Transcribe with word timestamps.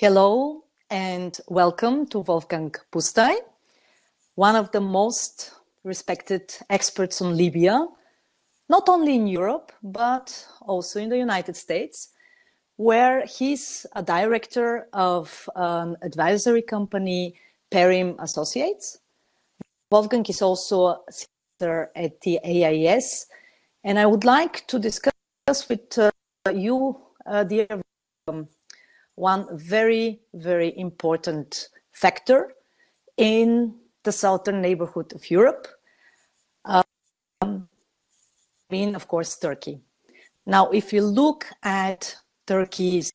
Hello 0.00 0.62
and 0.90 1.36
welcome 1.48 2.06
to 2.06 2.20
Wolfgang 2.20 2.72
Pusztai, 2.92 3.34
one 4.36 4.54
of 4.54 4.70
the 4.70 4.80
most 4.80 5.50
respected 5.82 6.54
experts 6.70 7.20
on 7.20 7.36
Libya, 7.36 7.84
not 8.68 8.88
only 8.88 9.16
in 9.16 9.26
Europe, 9.26 9.72
but 9.82 10.46
also 10.62 11.00
in 11.00 11.08
the 11.08 11.18
United 11.18 11.56
States, 11.56 12.10
where 12.76 13.26
he's 13.26 13.86
a 13.96 14.02
director 14.04 14.86
of 14.92 15.50
an 15.56 15.96
advisory 16.02 16.62
company, 16.62 17.34
Perim 17.72 18.14
Associates. 18.20 19.00
Wolfgang 19.90 20.24
is 20.28 20.42
also 20.42 20.86
a 20.86 20.98
senior 21.10 21.90
at 21.96 22.20
the 22.20 22.38
AIS, 22.44 23.26
and 23.82 23.98
I 23.98 24.06
would 24.06 24.24
like 24.24 24.64
to 24.68 24.78
discuss 24.78 25.68
with 25.68 25.98
uh, 25.98 26.12
you, 26.54 27.00
uh, 27.26 27.42
dear 27.42 27.66
um, 28.28 28.46
one 29.18 29.46
very, 29.58 30.20
very 30.34 30.78
important 30.78 31.68
factor 31.92 32.54
in 33.16 33.74
the 34.04 34.12
southern 34.12 34.62
neighborhood 34.62 35.12
of 35.12 35.28
Europe, 35.28 35.66
um, 36.64 37.68
being, 38.70 38.94
of 38.94 39.08
course, 39.08 39.36
Turkey. 39.36 39.80
Now, 40.46 40.70
if 40.70 40.92
you 40.92 41.02
look 41.02 41.46
at 41.64 42.14
Turkey's 42.46 43.12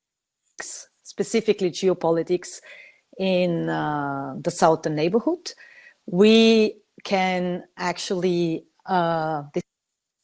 specifically 1.04 1.72
geopolitics 1.72 2.60
in 3.18 3.70
uh, 3.70 4.36
the 4.42 4.52
southern 4.52 4.96
neighborhood, 4.96 5.54
we 6.06 6.82
can 7.06 7.64
actually 7.78 8.66
uh, 8.86 9.44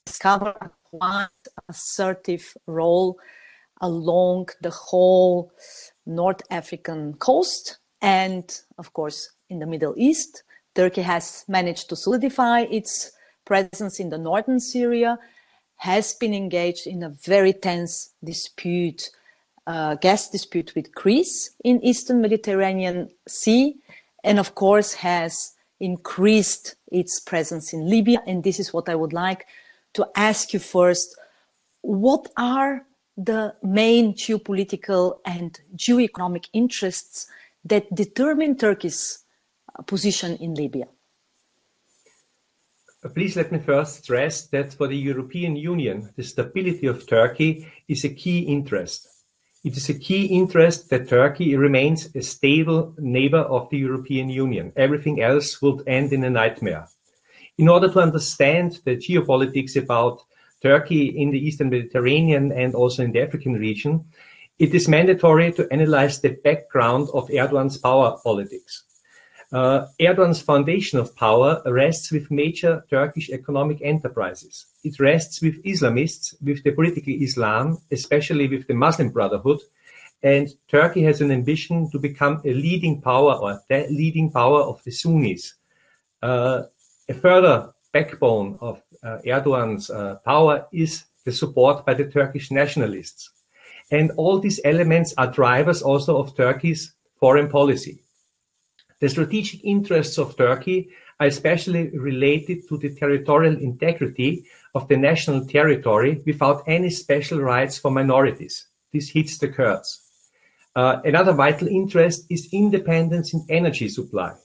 discover 0.06 0.54
quite 0.84 1.28
assertive 1.70 2.54
role 2.68 3.18
along 3.82 4.50
the 4.62 4.70
whole 4.70 5.52
North 6.06 6.42
African 6.50 7.14
coast 7.16 7.78
and, 8.02 8.62
of 8.78 8.94
course, 8.94 9.32
in 9.50 9.60
the 9.60 9.66
Middle 9.66 9.94
East. 9.98 10.44
Turkey 10.76 11.02
has 11.02 11.46
managed 11.48 11.90
to 11.90 11.96
solidify 11.96 12.62
its 12.62 13.12
presence 13.46 14.00
in 14.00 14.10
the 14.10 14.18
northern 14.18 14.60
Syria, 14.60 15.18
has 15.78 16.14
been 16.14 16.34
engaged 16.34 16.88
in 16.88 17.04
a 17.04 17.10
very 17.10 17.54
tense 17.54 18.14
dispute, 18.24 19.10
uh, 19.66 19.96
gas 19.96 20.30
dispute 20.30 20.74
with 20.76 20.94
Greece 20.94 21.52
in 21.64 21.84
eastern 21.84 22.22
Mediterranean 22.22 23.10
Sea, 23.28 23.76
and 24.24 24.40
of 24.40 24.56
course 24.56 24.94
has 24.94 25.54
increased 25.80 26.76
its 26.92 27.20
presence 27.20 27.74
in 27.74 27.90
Libya. 27.90 28.22
And 28.28 28.44
this 28.44 28.60
is 28.60 28.74
what 28.74 28.90
I 28.90 28.96
would 28.96 29.14
like 29.14 29.48
to 29.94 30.08
ask 30.16 30.54
you 30.54 30.60
first. 30.60 31.18
What 31.82 32.28
are 32.38 32.86
the 33.20 33.54
main 33.62 34.14
geopolitical 34.14 35.20
and 35.26 35.60
geoeconomic 35.76 36.46
interests 36.54 37.28
that 37.66 37.94
determine 37.94 38.56
Turkey's 38.56 39.26
uh, 39.78 39.84
position 39.84 40.38
in 40.38 40.54
Libya? 40.54 40.86
Uh, 43.04 43.10
please 43.10 43.36
let 43.36 43.52
me 43.52 43.60
first 43.60 44.04
stress 44.04 44.48
that 44.48 44.74
for 44.74 44.88
the 44.88 44.98
European 44.98 45.58
Union, 45.58 46.10
the 46.16 46.24
stability 46.24 46.88
of 46.88 47.06
Turkey 47.08 47.68
is 47.90 48.06
a 48.06 48.10
key 48.10 48.40
interest. 48.40 49.08
It 49.66 49.76
is 49.76 49.90
a 49.90 50.00
key 50.00 50.26
interest 50.28 50.90
that 50.90 51.10
Turkey 51.10 51.58
remains 51.58 52.16
a 52.16 52.22
stable 52.22 52.96
neighbor 52.98 53.40
of 53.40 53.70
the 53.70 53.78
European 53.78 54.30
Union. 54.30 54.72
Everything 54.78 55.22
else 55.22 55.62
would 55.62 55.86
end 55.86 56.14
in 56.14 56.24
a 56.24 56.30
nightmare. 56.30 56.88
In 57.58 57.68
order 57.68 57.92
to 57.92 58.00
understand 58.00 58.80
the 58.86 58.96
geopolitics 58.96 59.76
about 59.76 60.22
Turkey 60.62 61.08
in 61.08 61.32
the 61.32 61.40
Eastern 61.40 61.70
Mediterranean 61.70 62.52
and 62.52 62.76
also 62.76 63.04
in 63.04 63.12
the 63.12 63.22
African 63.22 63.54
region, 63.54 64.06
it 64.58 64.76
is 64.76 64.88
mandatory 64.88 65.54
to 65.54 65.72
analyze 65.72 66.20
the 66.20 66.38
background 66.44 67.08
of 67.14 67.30
Erdogan's 67.30 67.78
power 67.78 68.18
politics. 68.24 68.84
Uh, 69.52 69.88
Erdogan's 70.00 70.42
foundation 70.42 71.00
of 71.00 71.16
power 71.16 71.62
rests 71.66 72.12
with 72.12 72.30
major 72.30 72.84
Turkish 72.90 73.30
economic 73.30 73.82
enterprises. 73.82 74.66
It 74.84 75.00
rests 75.00 75.42
with 75.42 75.64
Islamists, 75.64 76.36
with 76.44 76.64
the 76.64 76.72
political 76.72 77.14
Islam, 77.14 77.80
especially 77.90 78.48
with 78.48 78.68
the 78.68 78.76
Muslim 78.76 79.10
Brotherhood, 79.10 79.60
and 80.22 80.50
Turkey 80.68 81.04
has 81.04 81.22
an 81.22 81.32
ambition 81.32 81.90
to 81.92 82.00
become 82.00 82.42
a 82.46 82.54
leading 82.54 83.02
power 83.02 83.36
or 83.36 83.62
the 83.70 83.88
leading 83.90 84.30
power 84.30 84.62
of 84.62 84.84
the 84.84 84.92
Sunnis. 84.92 85.56
Uh, 86.22 86.64
a 87.08 87.14
further 87.14 87.72
backbone 87.94 88.58
of 88.62 88.82
Erdogan's 89.04 89.90
uh, 89.90 90.16
power 90.26 90.68
is 90.72 91.06
the 91.26 91.32
support 91.32 91.86
by 91.86 91.94
the 91.94 92.06
Turkish 92.06 92.52
nationalists. 92.52 93.32
And 93.92 94.12
all 94.18 94.40
these 94.40 94.60
elements 94.64 95.14
are 95.18 95.32
drivers 95.32 95.82
also 95.82 96.18
of 96.18 96.36
Turkey's 96.36 96.94
foreign 97.20 97.50
policy. 97.50 98.02
The 99.00 99.10
strategic 99.10 99.64
interests 99.64 100.18
of 100.18 100.38
Turkey 100.38 100.90
are 101.20 101.28
especially 101.28 101.90
related 101.98 102.68
to 102.70 102.78
the 102.78 102.94
territorial 102.94 103.58
integrity 103.58 104.46
of 104.76 104.88
the 104.88 104.98
national 104.98 105.46
territory 105.46 106.22
without 106.26 106.64
any 106.68 106.90
special 106.90 107.40
rights 107.40 107.78
for 107.78 107.92
minorities. 107.92 108.68
This 108.94 109.10
hits 109.10 109.38
the 109.38 109.48
Kurds. 109.48 110.02
Uh, 110.76 111.02
another 111.04 111.34
vital 111.34 111.68
interest 111.68 112.26
is 112.30 112.50
independence 112.54 113.34
in 113.34 113.46
energy 113.50 113.90
supply 113.90 114.36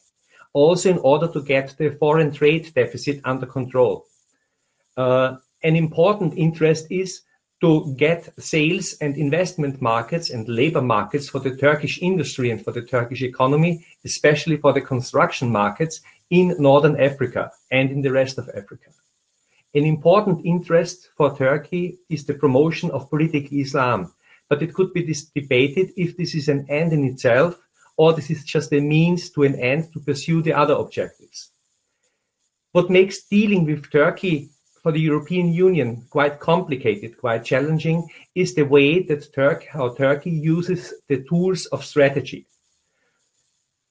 also 0.54 0.88
in 0.88 0.98
order 0.98 1.28
to 1.28 1.42
get 1.42 1.76
the 1.76 1.90
foreign 1.90 2.32
trade 2.32 2.72
deficit 2.74 3.20
under 3.24 3.44
control. 3.44 4.06
Uh, 4.96 5.36
an 5.62 5.76
important 5.76 6.34
interest 6.36 6.86
is 6.90 7.22
to 7.60 7.94
get 7.96 8.28
sales 8.38 8.94
and 9.00 9.16
investment 9.16 9.80
markets 9.80 10.30
and 10.30 10.46
labor 10.48 10.82
markets 10.82 11.28
for 11.28 11.38
the 11.38 11.56
Turkish 11.56 11.98
industry 12.02 12.50
and 12.50 12.62
for 12.62 12.72
the 12.72 12.82
Turkish 12.82 13.22
economy, 13.22 13.84
especially 14.04 14.56
for 14.56 14.72
the 14.72 14.80
construction 14.80 15.50
markets 15.50 16.00
in 16.30 16.54
Northern 16.58 17.00
Africa 17.00 17.50
and 17.70 17.90
in 17.90 18.02
the 18.02 18.12
rest 18.12 18.38
of 18.38 18.50
Africa. 18.50 18.90
An 19.74 19.84
important 19.84 20.44
interest 20.44 21.08
for 21.16 21.36
Turkey 21.36 21.98
is 22.08 22.24
the 22.24 22.34
promotion 22.34 22.90
of 22.90 23.08
political 23.10 23.58
Islam, 23.58 24.12
but 24.48 24.62
it 24.62 24.74
could 24.74 24.92
be 24.92 25.16
debated 25.34 25.92
if 25.96 26.16
this 26.16 26.34
is 26.34 26.48
an 26.48 26.66
end 26.68 26.92
in 26.92 27.04
itself 27.04 27.58
or 27.96 28.12
this 28.12 28.30
is 28.30 28.44
just 28.44 28.72
a 28.72 28.80
means 28.80 29.30
to 29.30 29.44
an 29.44 29.54
end 29.54 29.92
to 29.92 30.00
pursue 30.00 30.42
the 30.42 30.52
other 30.52 30.74
objectives. 30.74 31.50
What 32.72 32.90
makes 32.90 33.24
dealing 33.24 33.64
with 33.64 33.90
Turkey 33.90 34.50
for 34.84 34.92
the 34.92 35.00
European 35.00 35.50
Union 35.50 36.04
quite 36.10 36.38
complicated, 36.38 37.16
quite 37.16 37.42
challenging, 37.42 38.06
is 38.34 38.54
the 38.54 38.66
way 38.66 39.02
that 39.02 39.32
Turk, 39.32 39.64
how 39.64 39.94
Turkey 39.94 40.30
uses 40.30 40.92
the 41.08 41.24
tools 41.24 41.64
of 41.72 41.82
strategy. 41.82 42.46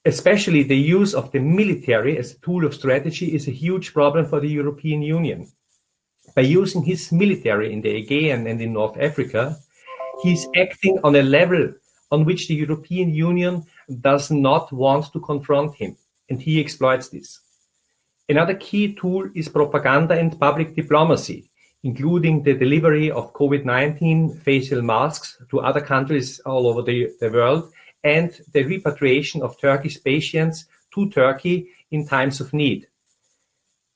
Especially 0.05 0.61
the 0.61 0.77
use 0.77 1.15
of 1.15 1.31
the 1.31 1.39
military 1.39 2.19
as 2.19 2.33
a 2.33 2.39
tool 2.41 2.63
of 2.63 2.75
strategy 2.75 3.33
is 3.33 3.47
a 3.47 3.59
huge 3.65 3.91
problem 3.91 4.27
for 4.27 4.39
the 4.39 4.47
European 4.47 5.01
Union. 5.01 5.51
By 6.35 6.43
using 6.43 6.83
his 6.83 7.11
military 7.11 7.73
in 7.73 7.81
the 7.81 7.95
Aegean 7.97 8.45
and 8.45 8.61
in 8.61 8.73
North 8.73 8.97
Africa, 8.99 9.57
he's 10.21 10.47
acting 10.55 10.99
on 11.03 11.15
a 11.15 11.23
level 11.23 11.73
on 12.11 12.23
which 12.23 12.47
the 12.47 12.53
European 12.53 13.09
Union 13.09 13.63
does 14.01 14.29
not 14.29 14.71
want 14.71 15.11
to 15.13 15.19
confront 15.19 15.73
him, 15.73 15.97
and 16.29 16.39
he 16.39 16.59
exploits 16.59 17.09
this. 17.09 17.39
Another 18.29 18.55
key 18.55 18.93
tool 18.93 19.29
is 19.35 19.49
propaganda 19.49 20.17
and 20.17 20.39
public 20.39 20.75
diplomacy, 20.75 21.49
including 21.83 22.41
the 22.41 22.53
delivery 22.53 23.11
of 23.11 23.33
COVID-19 23.33 24.41
facial 24.41 24.81
masks 24.81 25.37
to 25.49 25.59
other 25.59 25.81
countries 25.81 26.39
all 26.45 26.67
over 26.67 26.81
the, 26.81 27.11
the 27.19 27.29
world 27.29 27.69
and 28.03 28.39
the 28.53 28.63
repatriation 28.63 29.41
of 29.41 29.59
Turkish 29.59 30.01
patients 30.01 30.65
to 30.93 31.09
Turkey 31.09 31.67
in 31.91 32.07
times 32.07 32.39
of 32.39 32.53
need. 32.53 32.87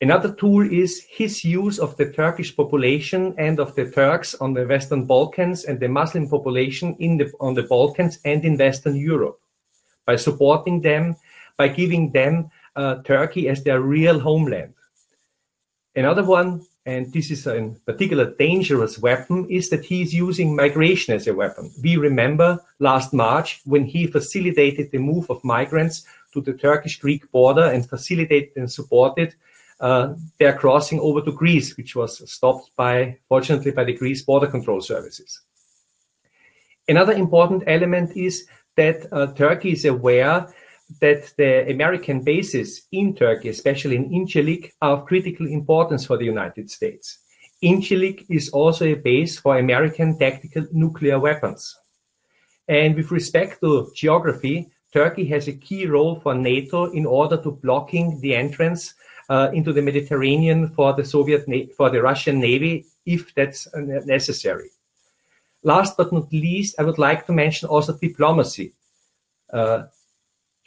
Another 0.01 0.33
tool 0.33 0.61
is 0.71 1.05
his 1.09 1.43
use 1.43 1.79
of 1.79 1.95
the 1.95 2.11
Turkish 2.11 2.55
population 2.55 3.33
and 3.37 3.59
of 3.59 3.73
the 3.75 3.89
Turks 3.89 4.35
on 4.35 4.53
the 4.53 4.65
Western 4.65 5.05
Balkans 5.05 5.63
and 5.63 5.79
the 5.79 5.87
Muslim 5.87 6.29
population 6.29 6.95
in 6.99 7.17
the, 7.17 7.31
on 7.39 7.53
the 7.53 7.63
Balkans 7.63 8.19
and 8.25 8.43
in 8.43 8.57
Western 8.57 8.95
Europe 8.95 9.39
by 10.05 10.17
supporting 10.17 10.81
them, 10.81 11.15
by 11.57 11.69
giving 11.69 12.11
them 12.11 12.51
uh, 12.77 13.01
Turkey 13.03 13.49
as 13.49 13.63
their 13.63 13.81
real 13.81 14.19
homeland. 14.19 14.73
Another 15.95 16.23
one, 16.23 16.61
and 16.85 17.11
this 17.11 17.31
is 17.31 17.47
a 17.47 17.75
particular 17.85 18.35
dangerous 18.35 18.99
weapon, 18.99 19.47
is 19.49 19.69
that 19.71 19.83
he 19.83 20.01
is 20.03 20.13
using 20.13 20.55
migration 20.55 21.15
as 21.15 21.27
a 21.27 21.33
weapon. 21.33 21.71
We 21.83 21.97
remember 21.97 22.59
last 22.79 23.13
March 23.13 23.61
when 23.65 23.83
he 23.83 24.05
facilitated 24.07 24.91
the 24.91 24.99
move 24.99 25.29
of 25.29 25.43
migrants 25.43 26.05
to 26.33 26.41
the 26.41 26.53
Turkish-Greek 26.53 27.31
border 27.31 27.65
and 27.65 27.89
facilitated 27.89 28.51
and 28.55 28.71
supported 28.71 29.33
uh, 29.79 30.13
their 30.39 30.53
crossing 30.53 30.99
over 30.99 31.21
to 31.21 31.31
Greece, 31.31 31.75
which 31.77 31.95
was 31.95 32.31
stopped 32.31 32.69
by, 32.75 33.17
fortunately, 33.27 33.71
by 33.71 33.83
the 33.83 33.93
Greece 33.93 34.21
border 34.21 34.47
control 34.47 34.81
services. 34.81 35.41
Another 36.87 37.13
important 37.13 37.63
element 37.67 38.15
is 38.15 38.47
that 38.75 39.11
uh, 39.11 39.33
Turkey 39.33 39.71
is 39.71 39.85
aware 39.85 40.47
that 41.01 41.33
the 41.37 41.69
American 41.69 42.23
bases 42.23 42.87
in 42.91 43.15
Turkey, 43.15 43.49
especially 43.49 43.95
in 43.95 44.09
Incirlik, 44.09 44.71
are 44.81 44.97
of 44.97 45.05
critical 45.05 45.47
importance 45.47 46.05
for 46.05 46.17
the 46.17 46.25
United 46.25 46.69
States. 46.69 47.19
Incirlik 47.63 48.25
is 48.29 48.49
also 48.49 48.85
a 48.85 48.93
base 48.93 49.39
for 49.39 49.57
American 49.57 50.17
tactical 50.17 50.65
nuclear 50.71 51.19
weapons. 51.19 51.75
And 52.67 52.95
with 52.95 53.11
respect 53.11 53.61
to 53.61 53.91
geography, 53.95 54.69
Turkey 54.93 55.25
has 55.25 55.47
a 55.47 55.53
key 55.53 55.85
role 55.87 56.19
for 56.19 56.33
NATO 56.33 56.85
in 56.91 57.05
order 57.05 57.37
to 57.37 57.51
blocking 57.51 58.19
the 58.21 58.35
entrance 58.35 58.93
uh, 59.29 59.49
into 59.53 59.73
the 59.73 59.81
Mediterranean 59.81 60.69
for 60.69 60.93
the 60.93 61.03
Soviet 61.03 61.45
for 61.75 61.89
the 61.89 62.01
Russian 62.01 62.39
Navy 62.39 62.85
if 63.05 63.33
that's 63.35 63.67
necessary. 63.75 64.69
Last 65.63 65.97
but 65.97 66.13
not 66.13 66.31
least, 66.31 66.75
I 66.79 66.83
would 66.83 66.97
like 66.97 67.25
to 67.25 67.33
mention 67.33 67.67
also 67.67 67.97
diplomacy. 67.97 68.73
Uh, 69.51 69.83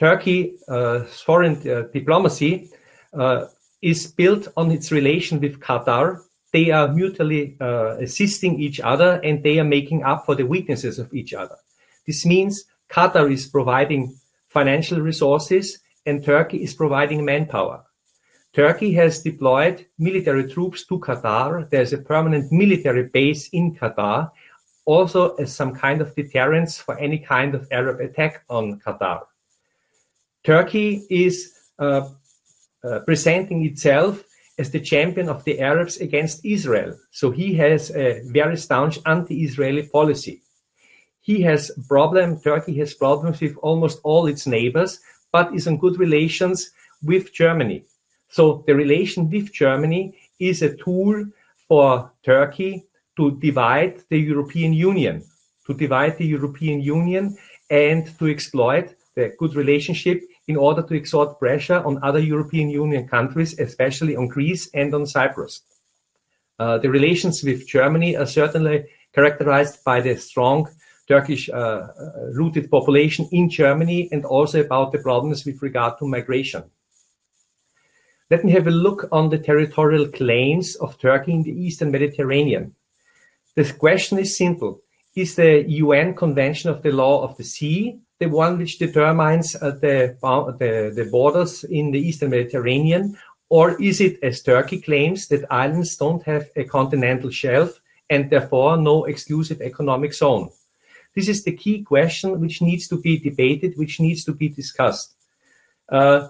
Turkey 0.01 0.57
uh, 0.67 1.01
foreign 1.01 1.57
uh, 1.69 1.83
diplomacy 1.93 2.71
uh, 3.13 3.45
is 3.83 4.07
built 4.07 4.49
on 4.57 4.71
its 4.71 4.91
relation 4.91 5.39
with 5.41 5.61
Qatar. 5.61 6.21
They 6.55 6.71
are 6.71 6.89
mutually 6.89 7.57
assisting 7.61 8.59
each 8.59 8.81
other 8.81 9.21
and 9.23 9.43
they 9.43 9.61
are 9.61 9.71
making 9.79 10.03
up 10.03 10.27
for 10.27 10.35
the 10.35 10.47
weaknesses 10.47 10.99
of 10.99 11.13
each 11.15 11.33
other. 11.33 11.55
This 12.07 12.27
means 12.27 12.65
Qatar 12.91 13.31
is 13.31 13.47
providing 13.47 14.17
financial 14.49 15.01
resources 15.01 15.79
and 16.07 16.25
Turkey 16.25 16.63
is 16.65 16.75
providing 16.75 17.25
manpower. 17.25 17.85
Turkey 18.53 18.93
has 18.95 19.23
deployed 19.23 19.87
military 19.99 20.51
troops 20.51 20.85
to 20.87 20.99
Qatar. 20.99 21.71
There's 21.71 21.93
a 21.93 21.99
permanent 21.99 22.51
military 22.51 23.05
base 23.05 23.49
in 23.53 23.77
Qatar, 23.77 24.31
also 24.87 25.37
as 25.37 25.55
some 25.55 25.73
kind 25.73 26.01
of 26.01 26.15
deterrence 26.17 26.79
for 26.79 26.99
any 26.99 27.19
kind 27.19 27.55
of 27.55 27.69
Arab 27.71 28.01
attack 28.01 28.43
on 28.49 28.81
Qatar. 28.81 29.21
Turkey 30.45 31.07
is 31.11 31.53
uh, 31.79 32.09
uh, 32.83 33.01
presenting 33.01 33.65
itself 33.67 34.25
as 34.59 34.71
the 34.71 34.81
champion 34.81 35.29
of 35.29 35.45
the 35.45 35.61
Arabs 35.61 35.99
against 35.99 36.45
Israel. 36.45 36.99
So 37.11 37.31
he 37.31 37.55
has 37.55 37.91
a 37.91 38.23
very 38.25 38.57
staunch 38.57 38.99
anti-Israeli 39.07 39.85
policy. 39.89 40.43
He 41.21 41.43
has 41.43 41.71
problem, 41.89 42.41
Turkey 42.41 42.77
has 42.79 42.95
problems 42.95 43.41
with 43.41 43.57
almost 43.59 44.01
all 44.03 44.27
its 44.27 44.47
neighbors, 44.47 45.01
but 45.33 45.55
is 45.55 45.67
in 45.67 45.79
good 45.79 45.99
relations 45.99 46.71
with 47.03 47.33
Germany. 47.33 47.85
So 48.29 48.65
the 48.67 48.75
relation 48.75 49.31
with 49.31 49.53
Germany 49.53 50.17
is 50.39 50.63
a 50.63 50.77
tool 50.77 51.27
for 51.69 52.11
Turkey 52.23 52.87
to 53.17 53.33
divide 53.33 54.03
the 54.09 54.19
European 54.19 54.73
Union, 54.73 55.25
to 55.67 55.75
divide 55.75 56.17
the 56.17 56.27
European 56.27 56.81
Union 56.81 57.37
and 57.71 58.19
to 58.19 58.27
exploit 58.27 58.95
the 59.15 59.35
good 59.39 59.55
relationship 59.55 60.23
in 60.51 60.57
order 60.57 60.83
to 60.83 60.95
exert 60.95 61.39
pressure 61.39 61.81
on 61.89 62.03
other 62.03 62.19
European 62.19 62.69
Union 62.69 63.07
countries, 63.07 63.59
especially 63.59 64.17
on 64.17 64.27
Greece 64.27 64.69
and 64.75 64.93
on 64.95 65.07
Cyprus. 65.07 65.63
Uh, 66.59 66.77
the 66.79 66.91
relations 66.91 67.45
with 67.45 67.69
Germany 67.69 68.17
are 68.17 68.27
certainly 68.27 68.87
characterized 69.15 69.77
by 69.85 70.01
the 70.01 70.17
strong 70.17 70.69
Turkish 71.09 71.49
uh, 71.49 71.55
uh 71.57 71.87
rooted 72.39 72.71
population 72.71 73.29
in 73.33 73.49
Germany 73.49 74.09
and 74.13 74.25
also 74.25 74.61
about 74.61 74.93
the 74.93 75.03
problems 75.09 75.45
with 75.47 75.63
regard 75.63 75.93
to 75.99 76.13
migration. 76.17 76.63
Let 78.31 78.45
me 78.45 78.53
have 78.53 78.69
a 78.69 78.83
look 78.87 79.09
on 79.11 79.31
the 79.31 79.43
territorial 79.51 80.07
claims 80.21 80.77
of 80.77 80.99
Turkey 80.99 81.33
in 81.33 81.43
the 81.43 81.57
Eastern 81.67 81.91
Mediterranean. 81.91 82.75
The 83.57 83.73
question 83.85 84.19
is 84.19 84.37
simple. 84.37 84.73
Is 85.15 85.35
the 85.35 85.53
UN 85.85 86.15
Convention 86.15 86.71
of 86.71 86.83
the 86.83 86.93
Law 86.93 87.25
of 87.27 87.37
the 87.37 87.45
Sea 87.45 88.01
the 88.21 88.29
one 88.29 88.59
which 88.59 88.79
determines 88.79 89.57
uh, 89.57 89.71
the, 89.71 90.17
the, 90.59 90.93
the 90.95 91.11
borders 91.11 91.65
in 91.65 91.91
the 91.91 91.99
Eastern 91.99 92.31
Mediterranean? 92.31 93.17
Or 93.49 93.81
is 93.83 94.01
it, 94.01 94.19
as 94.23 94.43
Turkey 94.43 94.81
claims, 94.81 95.27
that 95.29 95.51
islands 95.51 95.97
don't 95.97 96.23
have 96.25 96.49
a 96.55 96.65
continental 96.65 97.31
shelf 97.31 97.81
and 98.09 98.31
therefore 98.31 98.77
no 98.77 99.07
exclusive 99.07 99.61
economic 99.63 100.13
zone? 100.15 100.51
This 101.17 101.29
is 101.29 101.43
the 101.43 101.57
key 101.57 101.83
question 101.83 102.39
which 102.39 102.63
needs 102.63 102.87
to 102.89 103.01
be 103.01 103.19
debated, 103.19 103.77
which 103.77 103.99
needs 103.99 104.23
to 104.25 104.33
be 104.33 104.49
discussed. 104.49 105.15
Uh, 105.89 106.29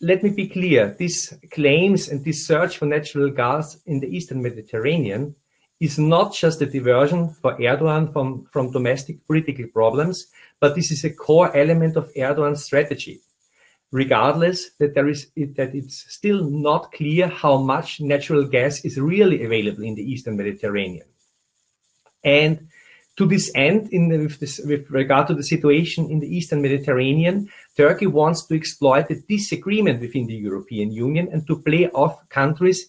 let 0.00 0.22
me 0.22 0.30
be 0.30 0.48
clear, 0.48 0.96
these 0.98 1.34
claims 1.52 2.08
and 2.08 2.24
this 2.24 2.46
search 2.46 2.78
for 2.78 2.86
natural 2.86 3.30
gas 3.30 3.78
in 3.84 4.00
the 4.00 4.08
Eastern 4.08 4.42
Mediterranean 4.42 5.36
is 5.80 5.98
not 5.98 6.34
just 6.34 6.60
a 6.60 6.66
diversion 6.66 7.30
for 7.30 7.56
Erdogan 7.56 8.12
from, 8.12 8.46
from 8.52 8.70
domestic 8.70 9.26
political 9.26 9.66
problems, 9.68 10.26
but 10.60 10.74
this 10.74 10.90
is 10.90 11.04
a 11.04 11.10
core 11.10 11.56
element 11.56 11.96
of 11.96 12.12
Erdogan's 12.14 12.64
strategy. 12.64 13.20
Regardless 13.90 14.70
that 14.78 14.94
there 14.94 15.08
is 15.08 15.30
that 15.34 15.74
it's 15.74 16.04
still 16.14 16.48
not 16.48 16.92
clear 16.92 17.26
how 17.26 17.56
much 17.58 18.00
natural 18.00 18.44
gas 18.44 18.84
is 18.84 19.00
really 19.00 19.42
available 19.44 19.82
in 19.82 19.96
the 19.96 20.12
Eastern 20.12 20.36
Mediterranean. 20.36 21.06
And 22.22 22.68
to 23.16 23.26
this 23.26 23.50
end, 23.54 23.88
the, 23.90 24.18
with, 24.18 24.38
this, 24.38 24.60
with, 24.64 24.88
regard 24.90 25.26
to 25.26 25.34
the 25.34 25.42
situation 25.42 26.08
in 26.08 26.20
the 26.20 26.28
Eastern 26.28 26.62
Mediterranean, 26.62 27.50
Turkey 27.76 28.06
wants 28.06 28.46
to 28.46 28.54
exploit 28.54 29.08
the 29.08 29.22
disagreement 29.28 30.00
within 30.00 30.26
the 30.26 30.36
European 30.36 30.92
Union 30.92 31.28
and 31.32 31.44
to 31.48 31.60
play 31.60 31.88
off 31.88 32.28
countries 32.28 32.88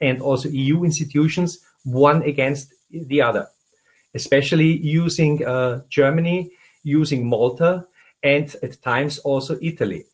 and 0.00 0.20
also 0.20 0.50
EU 0.50 0.84
institutions 0.84 1.60
one 1.86 2.22
against 2.22 2.74
the 2.90 3.22
other, 3.22 3.46
especially 4.14 4.76
using 4.78 5.44
uh, 5.46 5.80
Germany, 5.88 6.50
using 6.82 7.26
Malta, 7.26 7.86
and 8.22 8.54
at 8.62 8.82
times 8.82 9.18
also 9.18 9.56
Italy. 9.62 10.04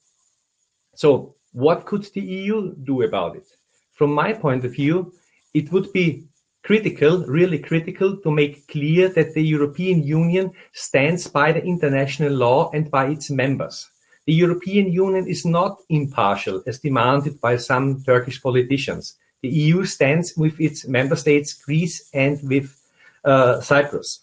So 0.95 1.35
what 1.53 1.87
could 1.87 2.05
the 2.15 2.21
EU 2.21 2.75
do 2.75 3.03
about 3.03 3.37
it? 3.37 3.47
From 3.93 4.13
my 4.13 4.33
point 4.33 4.65
of 4.65 4.73
view, 4.73 5.13
it 5.55 5.73
would 5.73 5.93
be 5.93 6.25
critical, 6.63 7.25
really 7.27 7.59
critical, 7.59 8.17
to 8.19 8.31
make 8.31 8.69
clear 8.69 9.09
that 9.09 9.35
the 9.35 9.43
European 9.43 10.03
Union 10.03 10.53
stands 10.73 11.27
by 11.27 11.53
the 11.53 11.63
international 11.63 12.33
law 12.33 12.71
and 12.73 12.91
by 12.91 13.07
its 13.07 13.31
members. 13.31 13.89
The 14.27 14.35
European 14.35 14.93
Union 14.93 15.27
is 15.27 15.45
not 15.45 15.79
impartial 15.89 16.63
as 16.67 16.79
demanded 16.79 17.41
by 17.41 17.57
some 17.57 18.03
Turkish 18.05 18.41
politicians. 18.41 19.17
The 19.43 19.49
EU 19.49 19.85
stands 19.85 20.37
with 20.37 20.61
its 20.61 20.87
member 20.87 21.17
states, 21.17 21.53
Greece 21.55 22.09
and 22.15 22.39
with 22.49 22.81
uh, 23.25 23.61
Cyprus. 23.61 24.21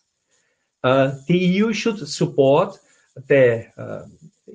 Uh, 0.83 1.12
the 1.27 1.38
EU 1.38 1.74
should 1.74 2.07
support 2.07 2.77
the 3.27 3.68
uh, 3.77 4.06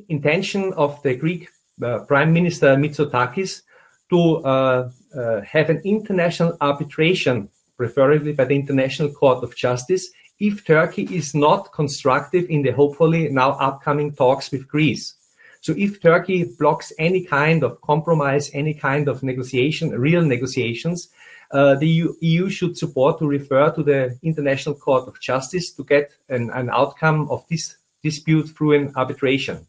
intention 0.09 0.73
of 0.75 1.03
the 1.03 1.15
Greek 1.17 1.49
uh, 1.83 2.01
Prime 2.01 2.33
Minister 2.33 2.77
Mitsotakis 2.77 3.63
to 4.11 4.37
uh, 4.45 4.91
uh, 5.17 5.41
have 5.43 5.71
an 5.71 5.81
international 5.85 6.57
arbitration 6.61 7.49
preferably 7.77 8.33
by 8.33 8.45
the 8.45 8.55
International 8.55 9.11
Court 9.11 9.43
of 9.43 9.57
Justice, 9.57 10.09
if 10.39 10.65
Turkey 10.65 11.09
is 11.11 11.35
not 11.35 11.73
constructive 11.73 12.49
in 12.49 12.63
the 12.63 12.71
hopefully 12.71 13.29
now 13.29 13.53
upcoming 13.53 14.15
talks 14.15 14.51
with 14.51 14.69
Greece. 14.69 15.15
So 15.65 15.75
if 15.77 16.01
Turkey 16.01 16.45
blocks 16.59 16.93
any 16.99 17.23
kind 17.25 17.63
of 17.63 17.81
compromise, 17.81 18.51
any 18.53 18.75
kind 18.75 19.09
of 19.09 19.23
negotiation, 19.23 19.91
real 19.91 20.23
negotiations, 20.23 21.09
uh, 21.51 21.75
the 21.77 22.11
EU, 22.21 22.49
should 22.51 22.77
support 22.77 23.19
to 23.19 23.27
refer 23.27 23.71
to 23.71 23.83
the 23.83 24.19
International 24.23 24.75
Court 24.75 25.09
of 25.09 25.21
Justice 25.21 25.73
to 25.77 25.85
get 25.85 26.11
an, 26.29 26.51
an 26.51 26.69
outcome 26.71 27.29
of 27.31 27.45
this 27.49 27.77
dispute 28.03 28.49
through 28.49 28.73
an 28.75 28.93
arbitration. 28.97 29.67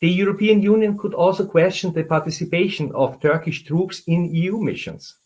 The 0.00 0.10
European 0.10 0.62
Union 0.62 0.96
could 0.96 1.14
also 1.14 1.44
question 1.46 1.92
the 1.92 2.04
participation 2.04 2.92
of 2.94 3.20
Turkish 3.20 3.64
troops 3.64 4.02
in 4.06 4.34
EU 4.34 4.58
missions 4.58 5.16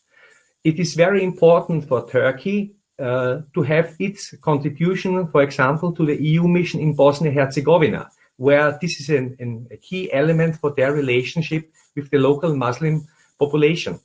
it 0.65 0.79
is 0.79 0.95
very 0.95 1.23
important 1.23 1.87
for 1.87 2.09
Turkey 2.09 2.75
uh, 2.97 3.41
to 3.53 3.61
have 3.61 3.95
its 3.99 4.35
contribution, 4.41 5.27
for 5.27 5.43
example, 5.43 5.93
to 5.93 6.05
the 6.05 6.21
EU 6.21 6.47
mission 6.47 6.79
in 6.79 6.95
Bosnia-Herzegovina, 6.95 8.09
where 8.37 8.77
this 8.81 8.99
is 8.99 9.09
an, 9.09 9.35
an, 9.39 9.67
a 9.71 9.77
key 9.77 10.11
element 10.11 10.55
for 10.57 10.73
their 10.75 10.93
relationship 10.93 11.71
with 11.95 12.09
the 12.11 12.17
local 12.17 12.55
Muslim 12.55 13.07
population. 13.39 13.99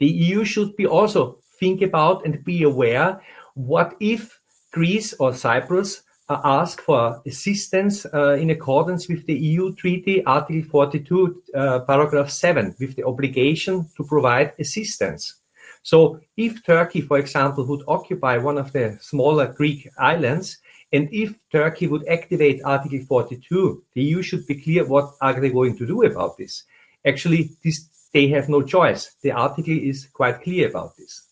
The 0.00 0.06
EU 0.06 0.44
should 0.44 0.76
be 0.76 0.86
also 0.86 1.38
think 1.60 1.82
about 1.82 2.24
and 2.24 2.44
be 2.44 2.62
aware 2.62 3.20
what 3.54 3.94
if 4.00 4.40
Greece 4.72 5.12
or 5.18 5.34
Cyprus 5.34 6.02
ask 6.44 6.80
for 6.80 7.20
assistance 7.26 8.06
uh, 8.06 8.32
in 8.32 8.50
accordance 8.50 9.08
with 9.08 9.26
the 9.26 9.34
EU 9.34 9.74
Treaty, 9.74 10.24
Article 10.24 10.62
42, 10.70 11.42
uh, 11.54 11.80
paragraph 11.80 12.30
7, 12.30 12.74
with 12.80 12.96
the 12.96 13.04
obligation 13.04 13.88
to 13.96 14.04
provide 14.04 14.52
assistance. 14.58 15.40
So 15.82 16.20
if 16.36 16.64
Turkey, 16.64 17.00
for 17.00 17.18
example, 17.18 17.66
would 17.66 17.82
occupy 17.88 18.38
one 18.38 18.56
of 18.56 18.72
the 18.72 18.98
smaller 19.00 19.52
Greek 19.52 19.88
islands, 19.98 20.58
and 20.92 21.08
if 21.10 21.34
Turkey 21.50 21.86
would 21.86 22.06
activate 22.06 22.60
Article 22.64 23.00
42, 23.08 23.82
the 23.94 24.02
EU 24.02 24.22
should 24.22 24.46
be 24.46 24.60
clear 24.60 24.84
what 24.84 25.14
are 25.22 25.40
they 25.40 25.48
going 25.48 25.76
to 25.78 25.86
do 25.86 26.02
about 26.02 26.36
this. 26.36 26.64
Actually, 27.06 27.50
this, 27.64 27.88
they 28.12 28.28
have 28.28 28.50
no 28.50 28.62
choice. 28.62 29.16
The 29.22 29.32
article 29.32 29.76
is 29.76 30.06
quite 30.12 30.42
clear 30.42 30.68
about 30.68 30.96
this. 30.98 31.26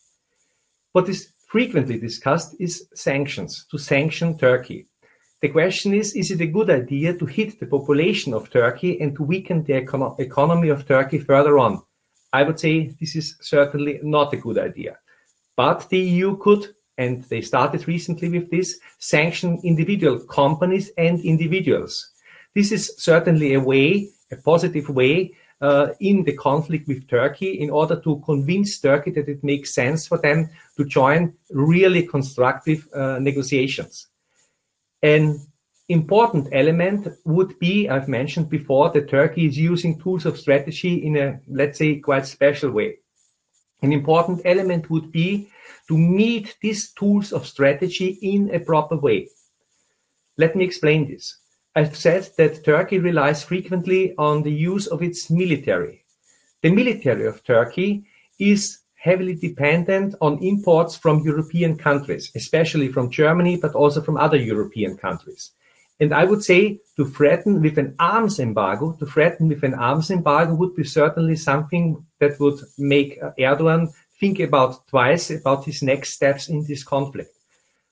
What 0.93 1.09
is 1.11 1.33
frequently 1.47 1.99
discussed 1.99 2.57
is 2.59 2.89
sanctions, 2.95 3.67
to 3.71 3.77
sanction 3.77 4.39
Turkey. 4.39 4.87
The 5.43 5.51
question 5.51 5.95
is, 5.95 6.15
is 6.15 6.31
it 6.31 6.41
a 6.41 6.47
good 6.47 6.71
idea 6.71 7.15
to 7.15 7.27
hit 7.27 7.61
the 7.61 7.67
population 7.67 8.33
of 8.33 8.51
Turkey 8.51 9.01
and 9.01 9.15
to 9.17 9.23
weaken 9.23 9.65
the 9.65 9.75
econo 9.75 10.19
economy 10.19 10.69
of 10.71 10.87
Turkey 10.87 11.19
further 11.19 11.59
on? 11.59 11.83
I 12.33 12.45
would 12.45 12.59
say 12.59 12.95
this 13.01 13.15
is 13.15 13.37
certainly 13.41 14.01
not 14.03 14.33
a 14.33 14.39
good 14.39 14.59
idea. 14.59 14.99
But 15.57 15.89
the 15.91 15.99
EU 15.99 16.37
could 16.39 16.75
and 17.01 17.25
they 17.25 17.41
started 17.41 17.89
recently 17.89 18.29
with 18.29 18.51
this, 18.51 18.79
sanction 18.99 19.59
individual 19.65 20.19
companies 20.41 20.91
and 20.99 21.19
individuals. 21.25 22.11
This 22.55 22.73
is 22.73 22.93
certainly 22.99 23.55
a 23.55 23.61
way, 23.73 24.11
a 24.31 24.37
positive 24.37 24.89
way, 24.91 25.33
uh, 25.63 25.89
in 26.01 26.25
the 26.25 26.37
conflict 26.37 26.87
with 26.89 27.09
Turkey 27.09 27.53
in 27.65 27.71
order 27.71 27.97
to 28.01 28.23
convince 28.27 28.79
Turkey 28.79 29.13
that 29.13 29.29
it 29.29 29.43
makes 29.43 29.75
sense 29.75 30.07
for 30.07 30.19
them 30.19 30.51
to 30.77 30.85
join 30.85 31.33
really 31.51 32.03
constructive 32.07 32.87
uh, 32.95 33.19
negotiations. 33.19 34.09
An 35.03 35.41
important 35.89 36.49
element 36.53 37.09
would 37.25 37.59
be, 37.59 37.89
I've 37.89 38.09
mentioned 38.09 38.51
before, 38.51 38.91
that 38.91 39.09
Turkey 39.09 39.47
is 39.47 39.57
using 39.57 39.99
tools 39.99 40.27
of 40.27 40.39
strategy 40.39 40.95
in 41.07 41.17
a, 41.17 41.41
let's 41.49 41.79
say, 41.79 41.97
quite 41.97 42.27
special 42.27 42.71
way. 42.71 42.99
An 43.83 43.93
important 43.93 44.43
element 44.45 44.91
would 44.91 45.11
be 45.11 45.49
to 45.91 45.99
meet 45.99 46.57
these 46.63 46.93
tools 46.93 47.33
of 47.33 47.45
strategy 47.45 48.17
in 48.23 48.55
a 48.55 48.61
proper 48.61 48.97
way. 48.97 49.29
Let 50.39 50.55
me 50.55 50.65
explain 50.65 51.09
this. 51.09 51.37
I've 51.75 51.97
said 51.97 52.29
that 52.39 52.65
Turkey 52.65 52.99
relies 53.01 53.43
frequently 53.43 54.15
on 54.17 54.45
the 54.45 54.53
use 54.53 54.87
of 54.87 55.03
its 55.03 55.29
military. 55.31 56.05
The 56.63 56.71
military 56.71 57.27
of 57.27 57.43
Turkey 57.43 58.05
is 58.39 58.79
heavily 58.95 59.35
dependent 59.35 60.15
on 60.21 60.39
imports 60.45 60.97
from 60.97 61.25
European 61.25 61.77
countries, 61.77 62.31
especially 62.37 62.87
from 62.93 63.11
Germany, 63.11 63.57
but 63.57 63.75
also 63.75 64.01
from 64.01 64.17
other 64.17 64.37
European 64.37 64.97
countries. 64.97 65.51
And 65.99 66.15
I 66.15 66.25
would 66.25 66.45
say 66.45 66.79
to 66.97 67.05
threaten 67.05 67.61
with 67.61 67.79
an 67.79 67.97
arms 67.99 68.39
embargo, 68.39 68.97
to 69.01 69.07
threaten 69.07 69.49
with 69.49 69.65
an 69.65 69.75
arms 69.75 70.11
embargo 70.11 70.55
would 70.55 70.77
be 70.77 70.85
certainly 70.85 71.35
something 71.35 72.07
that 72.21 72.39
would 72.39 72.61
make 72.79 73.21
Erdogan 73.39 73.89
think 74.21 74.39
about 74.39 74.87
twice 74.87 75.31
about 75.31 75.65
his 75.65 75.83
next 75.83 76.13
steps 76.13 76.49
in 76.49 76.65
this 76.69 76.85
conflict. 76.85 77.35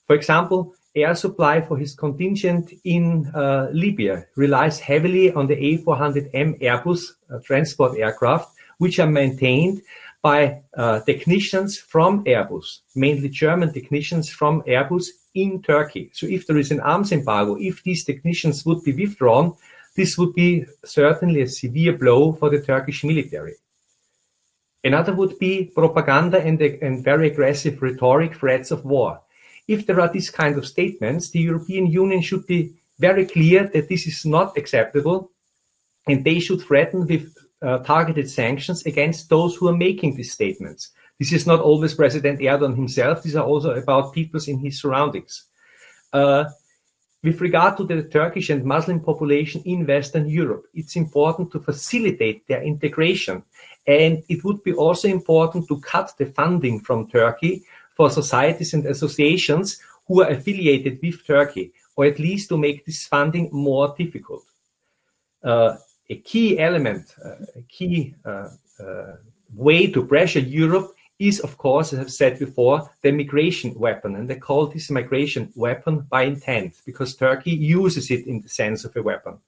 For 0.06 0.14
example, 0.14 0.74
air 0.94 1.14
supply 1.14 1.60
for 1.60 1.76
his 1.76 1.94
contingent 1.94 2.72
in 2.84 3.30
uh, 3.34 3.68
Libya 3.72 4.26
relies 4.36 4.78
heavily 4.78 5.32
on 5.32 5.46
the 5.46 5.56
A400M 5.56 6.60
Airbus 6.60 7.00
uh, 7.32 7.38
transport 7.44 7.98
aircraft, 7.98 8.54
which 8.78 8.98
are 8.98 9.10
maintained 9.10 9.82
by 10.22 10.62
uh, 10.76 11.00
technicians 11.00 11.78
from 11.78 12.24
Airbus, 12.24 12.80
mainly 12.94 13.28
German 13.28 13.72
technicians 13.72 14.28
from 14.28 14.62
Airbus 14.62 15.06
in 15.34 15.62
Turkey. 15.62 16.10
So 16.12 16.26
if 16.26 16.46
there 16.46 16.58
is 16.58 16.70
an 16.70 16.80
arms 16.80 17.12
embargo, 17.12 17.56
if 17.58 17.82
these 17.84 18.04
technicians 18.04 18.66
would 18.66 18.82
be 18.82 18.92
withdrawn, 18.92 19.54
this 19.96 20.18
would 20.18 20.34
be 20.34 20.64
certainly 20.84 21.42
a 21.42 21.48
severe 21.48 21.96
blow 21.96 22.32
for 22.32 22.50
the 22.50 22.60
Turkish 22.60 23.04
military. 23.04 23.54
Another 24.88 25.14
would 25.14 25.38
be 25.38 25.70
propaganda 25.74 26.38
and, 26.40 26.58
and 26.62 27.04
very 27.04 27.26
aggressive 27.30 27.82
rhetoric 27.82 28.34
threats 28.36 28.70
of 28.70 28.86
war. 28.86 29.20
If 29.74 29.86
there 29.86 30.00
are 30.00 30.10
these 30.10 30.30
kind 30.30 30.56
of 30.56 30.66
statements, 30.66 31.28
the 31.28 31.40
European 31.40 31.88
Union 31.88 32.22
should 32.22 32.46
be 32.46 32.72
very 32.98 33.26
clear 33.26 33.68
that 33.74 33.90
this 33.90 34.06
is 34.06 34.24
not 34.24 34.56
acceptable 34.56 35.30
and 36.06 36.24
they 36.24 36.40
should 36.40 36.62
threaten 36.62 37.06
with 37.06 37.36
uh, 37.60 37.78
targeted 37.80 38.30
sanctions 38.30 38.86
against 38.86 39.28
those 39.28 39.54
who 39.56 39.68
are 39.68 39.76
making 39.76 40.16
these 40.16 40.32
statements. 40.32 40.88
This 41.18 41.34
is 41.34 41.46
not 41.46 41.60
always 41.60 41.92
President 41.92 42.40
Erdogan 42.40 42.74
himself. 42.74 43.22
These 43.22 43.36
are 43.36 43.44
also 43.44 43.74
about 43.74 44.14
peoples 44.14 44.48
in 44.48 44.58
his 44.58 44.80
surroundings. 44.80 45.44
Uh, 46.14 46.44
with 47.22 47.40
regard 47.40 47.76
to 47.76 47.84
the 47.84 48.02
Turkish 48.02 48.50
and 48.50 48.64
Muslim 48.64 49.00
population 49.00 49.62
in 49.64 49.86
Western 49.86 50.28
Europe, 50.28 50.66
it's 50.74 50.96
important 50.96 51.50
to 51.52 51.60
facilitate 51.60 52.46
their 52.46 52.62
integration. 52.62 53.42
And 53.86 54.22
it 54.28 54.44
would 54.44 54.62
be 54.62 54.72
also 54.72 55.08
important 55.08 55.66
to 55.68 55.80
cut 55.80 56.12
the 56.18 56.26
funding 56.26 56.80
from 56.80 57.08
Turkey 57.08 57.64
for 57.96 58.10
societies 58.10 58.74
and 58.74 58.86
associations 58.86 59.80
who 60.06 60.22
are 60.22 60.30
affiliated 60.30 61.00
with 61.02 61.26
Turkey, 61.26 61.72
or 61.96 62.04
at 62.04 62.18
least 62.18 62.48
to 62.50 62.56
make 62.56 62.86
this 62.86 63.06
funding 63.06 63.48
more 63.52 63.94
difficult. 63.98 64.44
Uh, 65.42 65.76
a 66.08 66.16
key 66.16 66.58
element, 66.58 67.14
uh, 67.24 67.30
a 67.56 67.62
key 67.68 68.14
uh, 68.24 68.48
uh, 68.80 69.16
way 69.54 69.90
to 69.90 70.06
pressure 70.06 70.40
Europe 70.40 70.94
is, 71.18 71.40
of 71.40 71.58
course, 71.58 71.92
as 71.92 71.98
I've 71.98 72.12
said 72.12 72.38
before, 72.38 72.88
the 73.02 73.10
migration 73.10 73.74
weapon. 73.74 74.14
And 74.14 74.28
they 74.28 74.36
call 74.36 74.66
this 74.66 74.90
migration 74.90 75.52
weapon 75.56 76.06
by 76.08 76.22
intent 76.22 76.74
because 76.86 77.16
Turkey 77.16 77.50
uses 77.50 78.10
it 78.10 78.26
in 78.26 78.40
the 78.40 78.48
sense 78.48 78.84
of 78.84 78.96
a 78.96 79.02
weapon. 79.02 79.38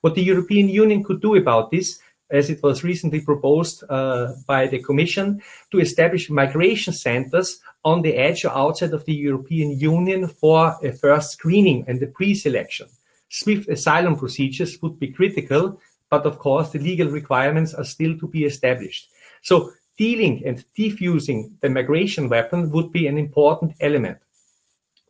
What 0.00 0.14
the 0.14 0.22
European 0.22 0.68
Union 0.68 1.02
could 1.02 1.20
do 1.20 1.34
about 1.34 1.70
this, 1.70 1.98
as 2.30 2.50
it 2.50 2.62
was 2.62 2.84
recently 2.84 3.20
proposed 3.20 3.82
uh, 3.88 4.34
by 4.46 4.68
the 4.68 4.82
Commission, 4.82 5.42
to 5.72 5.80
establish 5.80 6.30
migration 6.30 6.92
centers 6.92 7.60
on 7.84 8.02
the 8.02 8.14
edge 8.14 8.44
or 8.44 8.50
outside 8.50 8.92
of 8.92 9.04
the 9.06 9.14
European 9.14 9.70
Union 9.78 10.28
for 10.28 10.76
a 10.82 10.92
first 10.92 11.32
screening 11.32 11.84
and 11.88 11.98
the 11.98 12.06
pre-selection. 12.06 12.86
Swift 13.28 13.68
asylum 13.68 14.16
procedures 14.16 14.80
would 14.82 14.98
be 15.00 15.08
critical, 15.08 15.80
but 16.10 16.26
of 16.26 16.38
course 16.38 16.70
the 16.70 16.78
legal 16.78 17.08
requirements 17.08 17.74
are 17.74 17.84
still 17.84 18.16
to 18.18 18.28
be 18.28 18.44
established. 18.44 19.10
So 19.42 19.72
Dealing 19.98 20.42
and 20.46 20.64
defusing 20.78 21.50
the 21.60 21.68
migration 21.68 22.28
weapon 22.28 22.70
would 22.70 22.92
be 22.92 23.06
an 23.06 23.18
important 23.18 23.74
element. 23.80 24.18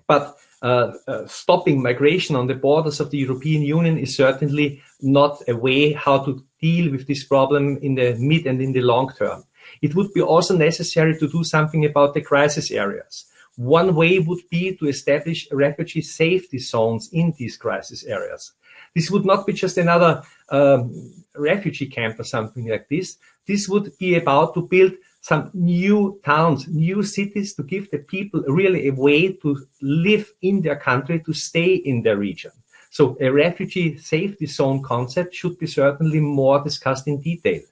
But 0.06 0.36
uh, 0.62 0.92
uh, 1.06 1.26
stopping 1.26 1.82
migration 1.82 2.34
on 2.34 2.46
the 2.48 2.54
borders 2.54 2.98
of 2.98 3.10
the 3.10 3.18
European 3.18 3.62
Union 3.62 3.98
is 3.98 4.16
certainly 4.16 4.82
not 5.00 5.40
a 5.46 5.54
way 5.54 5.92
how 5.92 6.18
to 6.24 6.42
deal 6.60 6.90
with 6.90 7.06
this 7.06 7.22
problem 7.24 7.76
in 7.82 7.94
the 7.94 8.16
mid 8.18 8.46
and 8.46 8.60
in 8.60 8.72
the 8.72 8.80
long 8.80 9.12
term. 9.16 9.44
It 9.82 9.94
would 9.94 10.12
be 10.14 10.22
also 10.22 10.56
necessary 10.56 11.16
to 11.18 11.28
do 11.28 11.44
something 11.44 11.84
about 11.84 12.14
the 12.14 12.22
crisis 12.22 12.70
areas. 12.70 13.26
One 13.56 13.94
way 13.94 14.18
would 14.18 14.42
be 14.50 14.76
to 14.76 14.86
establish 14.86 15.48
refugee 15.52 16.02
safety 16.02 16.58
zones 16.58 17.10
in 17.12 17.34
these 17.38 17.56
crisis 17.56 18.04
areas. 18.04 18.52
This 18.98 19.12
would 19.12 19.24
not 19.24 19.46
be 19.46 19.52
just 19.52 19.78
another 19.78 20.24
um, 20.48 21.14
refugee 21.36 21.86
camp 21.86 22.18
or 22.18 22.24
something 22.24 22.66
like 22.66 22.88
this. 22.88 23.16
This 23.46 23.68
would 23.68 23.96
be 23.96 24.16
about 24.16 24.54
to 24.54 24.62
build 24.62 24.94
some 25.20 25.52
new 25.54 26.20
towns, 26.24 26.66
new 26.66 27.04
cities 27.04 27.54
to 27.54 27.62
give 27.62 27.88
the 27.92 28.00
people 28.00 28.42
really 28.48 28.88
a 28.88 28.92
way 28.92 29.34
to 29.34 29.56
live 29.80 30.32
in 30.42 30.62
their 30.62 30.80
country, 30.90 31.22
to 31.26 31.32
stay 31.32 31.74
in 31.74 32.02
their 32.02 32.16
region. 32.16 32.50
So 32.90 33.16
a 33.20 33.30
refugee 33.30 33.98
safety 33.98 34.46
zone 34.46 34.82
concept 34.82 35.32
should 35.32 35.56
be 35.60 35.68
certainly 35.68 36.18
more 36.18 36.60
discussed 36.64 37.06
in 37.06 37.20
detail. 37.20 37.62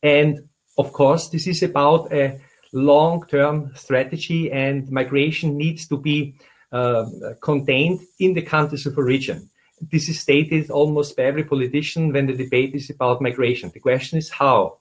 And 0.00 0.48
of 0.78 0.92
course, 0.92 1.28
this 1.28 1.48
is 1.48 1.64
about 1.64 2.12
a 2.12 2.40
long-term 2.72 3.72
strategy 3.74 4.52
and 4.52 4.88
migration 4.92 5.56
needs 5.56 5.88
to 5.88 5.96
be 5.96 6.36
uh, 6.70 7.06
contained 7.40 7.98
in 8.20 8.34
the 8.34 8.42
countries 8.42 8.86
of 8.86 8.96
origin. 8.96 9.48
This 9.90 10.08
is 10.08 10.20
stated 10.20 10.70
almost 10.70 11.16
by 11.16 11.24
every 11.24 11.44
politician 11.44 12.12
when 12.12 12.26
the 12.26 12.34
debate 12.34 12.74
is 12.74 12.88
about 12.88 13.20
migration. 13.20 13.70
The 13.74 13.80
question 13.80 14.18
is 14.18 14.30
how 14.30 14.78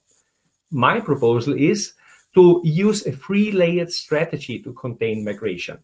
my 0.70 1.00
proposal 1.00 1.54
is 1.54 1.94
to 2.36 2.62
use 2.64 3.06
a 3.06 3.12
three-layered 3.12 3.92
strategy 3.92 4.60
to 4.60 4.74
contain 4.74 5.26
migration. 5.26 5.80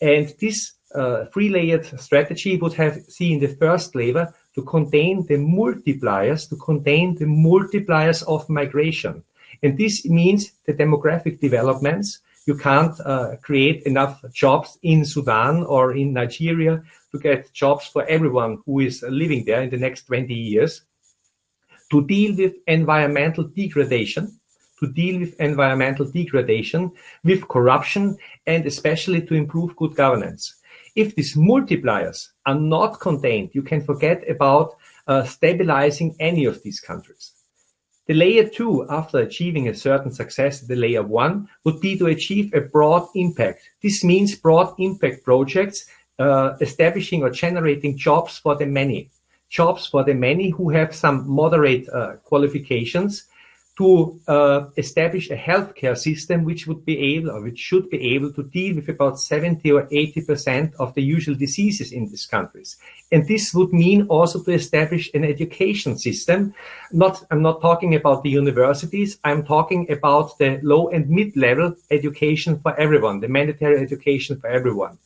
And 0.00 0.32
this 0.40 0.72
uh, 0.94 1.26
three-layered 1.26 2.00
strategy 2.00 2.56
would 2.56 2.72
have 2.74 3.02
seen 3.02 3.40
the 3.40 3.48
first 3.48 3.94
layer 3.94 4.32
to 4.54 4.62
contain 4.62 5.26
the 5.26 5.36
multipliers, 5.36 6.48
to 6.48 6.56
contain 6.56 7.16
the 7.16 7.26
multipliers 7.26 8.22
of 8.22 8.48
migration. 8.48 9.22
And 9.62 9.76
this 9.76 10.06
means 10.06 10.52
the 10.66 10.72
demographic 10.72 11.40
developments. 11.40 12.20
You 12.46 12.56
can't 12.56 12.98
uh, 13.04 13.36
create 13.42 13.82
enough 13.82 14.24
jobs 14.32 14.78
in 14.82 15.04
Sudan 15.04 15.64
or 15.64 15.94
in 15.94 16.12
Nigeria 16.12 16.82
to 17.12 17.18
get 17.18 17.52
jobs 17.52 17.86
for 17.86 18.04
everyone 18.06 18.58
who 18.66 18.80
is 18.80 19.04
living 19.08 19.44
there 19.44 19.62
in 19.62 19.70
the 19.70 19.76
next 19.76 20.04
20 20.04 20.32
years 20.32 20.82
to 21.90 22.06
deal 22.06 22.36
with 22.36 22.54
environmental 22.66 23.44
degradation, 23.44 24.40
to 24.78 24.92
deal 24.92 25.20
with 25.20 25.38
environmental 25.40 26.06
degradation, 26.06 26.90
with 27.24 27.46
corruption, 27.48 28.16
and 28.46 28.64
especially 28.64 29.20
to 29.22 29.34
improve 29.34 29.76
good 29.76 29.94
governance. 29.94 30.56
If 30.96 31.14
these 31.14 31.36
multipliers 31.36 32.28
are 32.46 32.54
not 32.54 33.00
contained, 33.00 33.50
you 33.52 33.62
can 33.62 33.82
forget 33.84 34.28
about 34.28 34.76
uh, 35.06 35.24
stabilizing 35.24 36.16
any 36.20 36.44
of 36.44 36.62
these 36.62 36.80
countries. 36.80 37.32
The 38.06 38.14
layer 38.14 38.48
two, 38.48 38.86
after 38.88 39.18
achieving 39.18 39.68
a 39.68 39.74
certain 39.74 40.10
success, 40.10 40.62
the 40.62 40.74
layer 40.74 41.02
one, 41.02 41.48
would 41.64 41.80
be 41.80 41.96
to 41.98 42.06
achieve 42.06 42.52
a 42.52 42.60
broad 42.60 43.06
impact. 43.14 43.62
This 43.82 44.02
means 44.02 44.34
broad 44.34 44.74
impact 44.78 45.22
projects 45.22 45.86
uh, 46.20 46.56
establishing 46.60 47.22
or 47.22 47.30
generating 47.30 47.96
jobs 47.96 48.38
for 48.38 48.54
the 48.54 48.66
many 48.66 49.10
jobs 49.50 49.86
for 49.86 50.04
the 50.04 50.14
many 50.14 50.48
who 50.50 50.70
have 50.70 50.94
some 50.94 51.28
moderate 51.28 51.88
uh, 51.88 52.12
qualifications 52.24 53.24
to 53.76 54.20
uh, 54.28 54.66
establish 54.76 55.30
a 55.30 55.36
healthcare 55.36 55.96
system 55.96 56.44
which 56.44 56.66
would 56.66 56.84
be 56.84 56.98
able 57.14 57.30
or 57.30 57.40
which 57.40 57.58
should 57.58 57.88
be 57.88 58.14
able 58.14 58.30
to 58.32 58.42
deal 58.42 58.76
with 58.76 58.88
about 58.88 59.18
70 59.18 59.72
or 59.72 59.88
80 59.90 60.20
percent 60.26 60.74
of 60.78 60.94
the 60.94 61.02
usual 61.02 61.34
diseases 61.34 61.90
in 61.90 62.06
these 62.08 62.26
countries. 62.26 62.76
And 63.10 63.26
this 63.26 63.54
would 63.54 63.72
mean 63.72 64.06
also 64.08 64.42
to 64.44 64.52
establish 64.52 65.10
an 65.14 65.24
education 65.24 65.96
system. 65.96 66.52
Not, 66.92 67.24
I'm 67.30 67.42
not 67.42 67.62
talking 67.62 67.94
about 67.94 68.22
the 68.22 68.30
universities. 68.30 69.18
I'm 69.24 69.44
talking 69.44 69.90
about 69.90 70.36
the 70.38 70.60
low 70.62 70.90
and 70.90 71.08
mid-level 71.08 71.76
education 71.90 72.60
for 72.60 72.78
everyone, 72.78 73.20
the 73.20 73.28
mandatory 73.28 73.78
education 73.78 74.38
for 74.38 74.48
everyone. 74.48 74.98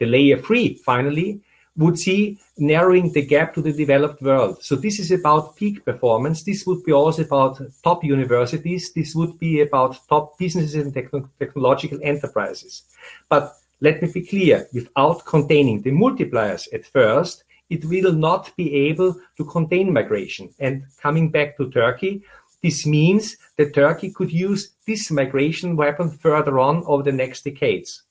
The 0.00 0.06
layer 0.06 0.38
three, 0.42 0.74
finally, 0.74 1.40
would 1.76 1.98
see 1.98 2.38
narrowing 2.58 3.12
the 3.12 3.24
gap 3.24 3.54
to 3.54 3.62
the 3.62 3.72
developed 3.72 4.20
world. 4.22 4.62
So 4.62 4.74
this 4.74 4.98
is 4.98 5.12
about 5.12 5.56
peak 5.56 5.84
performance. 5.84 6.42
This 6.42 6.66
would 6.66 6.82
be 6.84 6.92
also 6.92 7.22
about 7.22 7.62
top 7.84 8.02
universities. 8.02 8.92
This 8.92 9.14
would 9.14 9.38
be 9.38 9.60
about 9.60 9.98
top 10.08 10.36
businesses 10.38 10.74
and 10.74 10.92
technological 11.38 12.00
enterprises. 12.02 12.82
But 13.28 13.54
let 13.80 14.02
me 14.02 14.10
be 14.12 14.26
clear, 14.26 14.68
without 14.74 15.24
containing 15.24 15.82
the 15.82 15.92
multipliers 15.92 16.66
at 16.74 16.84
first, 16.84 17.44
it 17.70 17.84
will 17.84 18.12
not 18.12 18.50
be 18.56 18.74
able 18.88 19.14
to 19.36 19.44
contain 19.44 19.92
migration. 19.92 20.52
And 20.58 20.84
coming 21.00 21.30
back 21.30 21.56
to 21.56 21.70
Turkey, 21.70 22.22
this 22.62 22.84
means 22.84 23.36
that 23.56 23.74
Turkey 23.74 24.10
could 24.10 24.32
use 24.32 24.72
this 24.86 25.10
migration 25.10 25.76
weapon 25.76 26.10
further 26.10 26.58
on 26.58 26.82
over 26.86 27.02
the 27.02 27.12
next 27.12 27.44
decades. 27.44 28.02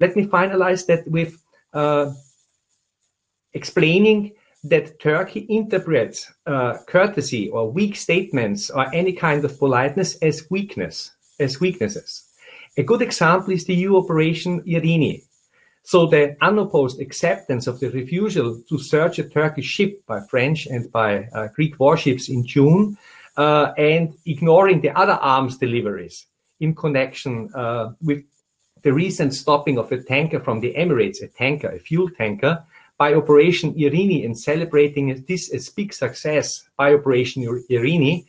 Let 0.00 0.16
me 0.16 0.26
finalize 0.26 0.86
that 0.86 1.06
with 1.06 1.42
uh, 1.72 2.12
explaining 3.52 4.32
that 4.64 5.00
Turkey 5.00 5.46
interprets 5.48 6.30
uh, 6.46 6.78
courtesy 6.86 7.48
or 7.48 7.70
weak 7.70 7.96
statements 7.96 8.70
or 8.70 8.92
any 8.94 9.12
kind 9.12 9.44
of 9.44 9.58
politeness 9.58 10.16
as 10.16 10.50
weakness, 10.50 11.12
as 11.38 11.60
weaknesses. 11.60 12.24
A 12.76 12.82
good 12.82 13.02
example 13.02 13.52
is 13.52 13.64
the 13.64 13.74
EU 13.74 13.96
Operation 13.96 14.62
Irini. 14.62 15.22
So 15.82 16.06
the 16.06 16.36
unopposed 16.42 17.00
acceptance 17.00 17.66
of 17.66 17.80
the 17.80 17.90
refusal 17.90 18.62
to 18.68 18.78
search 18.78 19.18
a 19.18 19.28
Turkish 19.28 19.66
ship 19.66 20.02
by 20.06 20.20
French 20.20 20.66
and 20.66 20.90
by 20.92 21.28
uh, 21.32 21.48
Greek 21.54 21.80
warships 21.80 22.28
in 22.28 22.46
June, 22.46 22.98
uh, 23.36 23.72
and 23.78 24.14
ignoring 24.26 24.82
the 24.82 24.90
other 24.90 25.14
arms 25.14 25.56
deliveries 25.56 26.26
in 26.60 26.74
connection 26.74 27.48
uh, 27.54 27.92
with 28.02 28.22
the 28.82 28.92
recent 28.92 29.34
stopping 29.34 29.78
of 29.78 29.92
a 29.92 30.02
tanker 30.02 30.40
from 30.40 30.60
the 30.60 30.74
Emirates, 30.74 31.22
a 31.22 31.28
tanker, 31.28 31.68
a 31.68 31.78
fuel 31.78 32.08
tanker, 32.10 32.64
by 33.00 33.14
Operation 33.14 33.72
Irini 33.74 34.26
and 34.26 34.38
celebrating 34.38 35.24
this 35.26 35.50
as 35.54 35.70
big 35.70 35.94
success 35.94 36.68
by 36.76 36.92
Operation 36.92 37.42
Irini 37.70 38.26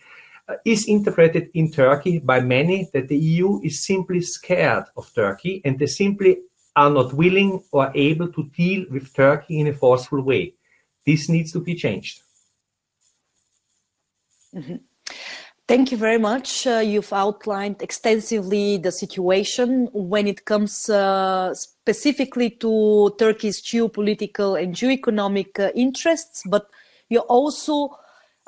uh, 0.47 0.55
is 0.63 0.87
interpreted 0.87 1.49
in 1.53 1.69
Turkey 1.71 2.19
by 2.19 2.39
many 2.39 2.89
that 2.93 3.09
the 3.09 3.17
EU 3.17 3.59
is 3.63 3.83
simply 3.83 4.21
scared 4.21 4.85
of 4.95 5.13
Turkey 5.13 5.61
and 5.65 5.77
they 5.77 5.87
simply 5.87 6.37
are 6.73 6.89
not 6.89 7.13
willing 7.13 7.61
or 7.73 7.91
able 7.93 8.31
to 8.31 8.43
deal 8.55 8.85
with 8.89 9.13
Turkey 9.13 9.59
in 9.59 9.67
a 9.67 9.73
forceful 9.73 10.21
way. 10.21 10.53
This 11.05 11.27
needs 11.27 11.51
to 11.51 11.59
be 11.59 11.75
changed. 11.75 12.21
Mm 14.53 14.63
-hmm. 14.63 14.79
Thank 15.71 15.89
you 15.89 15.97
very 15.97 16.17
much. 16.17 16.67
Uh, 16.67 16.79
you've 16.79 17.13
outlined 17.13 17.81
extensively 17.81 18.75
the 18.75 18.91
situation 18.91 19.87
when 19.93 20.27
it 20.27 20.43
comes 20.43 20.89
uh, 20.89 21.55
specifically 21.55 22.49
to 22.59 23.15
Turkey's 23.17 23.61
geopolitical 23.61 24.61
and 24.61 24.75
geoeconomic 24.75 25.57
uh, 25.61 25.71
interests, 25.73 26.43
but 26.45 26.69
you 27.07 27.19
also 27.19 27.97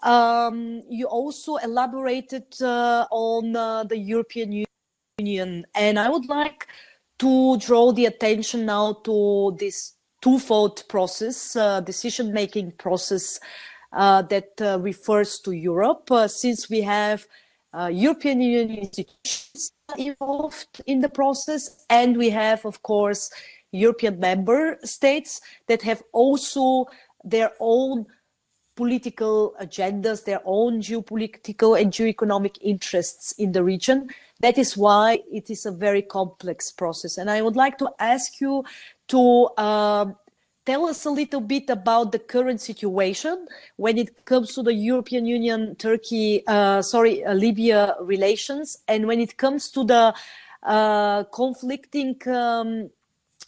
um, 0.04 0.84
you 0.90 1.06
also 1.06 1.56
elaborated 1.56 2.44
uh, 2.62 3.08
on 3.10 3.56
uh, 3.56 3.86
the 3.86 3.98
European 3.98 4.66
Union, 5.18 5.66
and 5.76 5.98
I 5.98 6.10
would 6.10 6.28
like 6.28 6.68
to 7.20 7.58
draw 7.58 7.94
the 7.94 8.08
attention 8.08 8.66
now 8.66 9.00
to 9.06 9.56
this 9.58 9.94
twofold 10.22 10.84
process, 10.90 11.56
uh, 11.56 11.80
decision-making 11.80 12.74
process 12.74 13.40
that 13.94 14.50
uh, 14.62 14.80
refers 14.80 15.40
to 15.40 15.52
Europe, 15.52 16.12
uh, 16.12 16.28
since 16.28 16.70
we 16.70 16.82
have 16.82 17.26
European 17.90 18.42
Union 18.42 18.78
institutions 18.78 19.72
involved 19.98 20.82
in 20.86 21.02
the 21.02 21.10
process, 21.10 21.86
and 21.90 22.18
we 22.18 22.30
have, 22.30 22.66
of 22.66 22.82
course, 22.84 23.32
European 23.72 24.20
member 24.20 24.78
states 24.84 25.42
that 25.68 25.82
have 25.82 26.04
also 26.12 26.86
their 27.24 27.52
own 27.60 28.06
political 28.76 29.56
agendas, 29.62 30.26
their 30.26 30.42
own 30.46 30.82
geopolitical 30.82 31.80
and 31.80 31.92
geoeconomic 31.92 32.58
interests 32.62 33.32
in 33.34 33.52
the 33.52 33.64
region. 33.64 34.10
That 34.40 34.58
is 34.58 34.76
why 34.76 35.20
it 35.32 35.50
is 35.50 35.66
a 35.66 35.72
very 35.72 36.02
complex 36.02 36.72
process. 36.72 37.18
And 37.18 37.30
I 37.30 37.42
would 37.42 37.56
like 37.56 37.78
to 37.80 37.90
ask 38.00 38.42
you 38.42 38.64
to 39.10 39.50
um, 39.58 40.16
tell 40.66 40.86
us 40.86 41.06
a 41.06 41.10
little 41.10 41.42
bit 41.42 41.70
about 41.70 42.12
the 42.12 42.20
current 42.20 42.62
situation 42.62 43.48
when 43.76 43.98
it 43.98 44.26
comes 44.26 44.54
to 44.56 44.64
the 44.64 44.74
European 44.74 45.26
Union, 45.26 45.76
Turkey, 45.76 46.44
uh, 46.48 46.82
sorry, 46.82 47.24
uh, 47.24 47.34
Libya 47.34 47.96
relations, 48.02 48.80
and 48.88 49.08
when 49.08 49.20
it 49.20 49.38
comes 49.38 49.70
to 49.72 49.84
the 49.84 50.14
uh, 50.64 51.24
conflicting 51.26 52.16
um, 52.28 52.90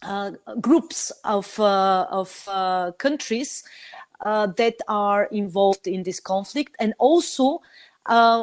uh, 0.03 0.31
groups 0.59 1.11
of 1.23 1.57
uh, 1.59 2.05
of 2.11 2.43
uh, 2.47 2.91
countries 2.97 3.63
that 4.23 4.75
are 4.87 5.25
involved 5.25 5.87
in 5.87 6.03
this 6.03 6.19
conflict, 6.19 6.75
and 6.79 6.93
also. 6.99 7.61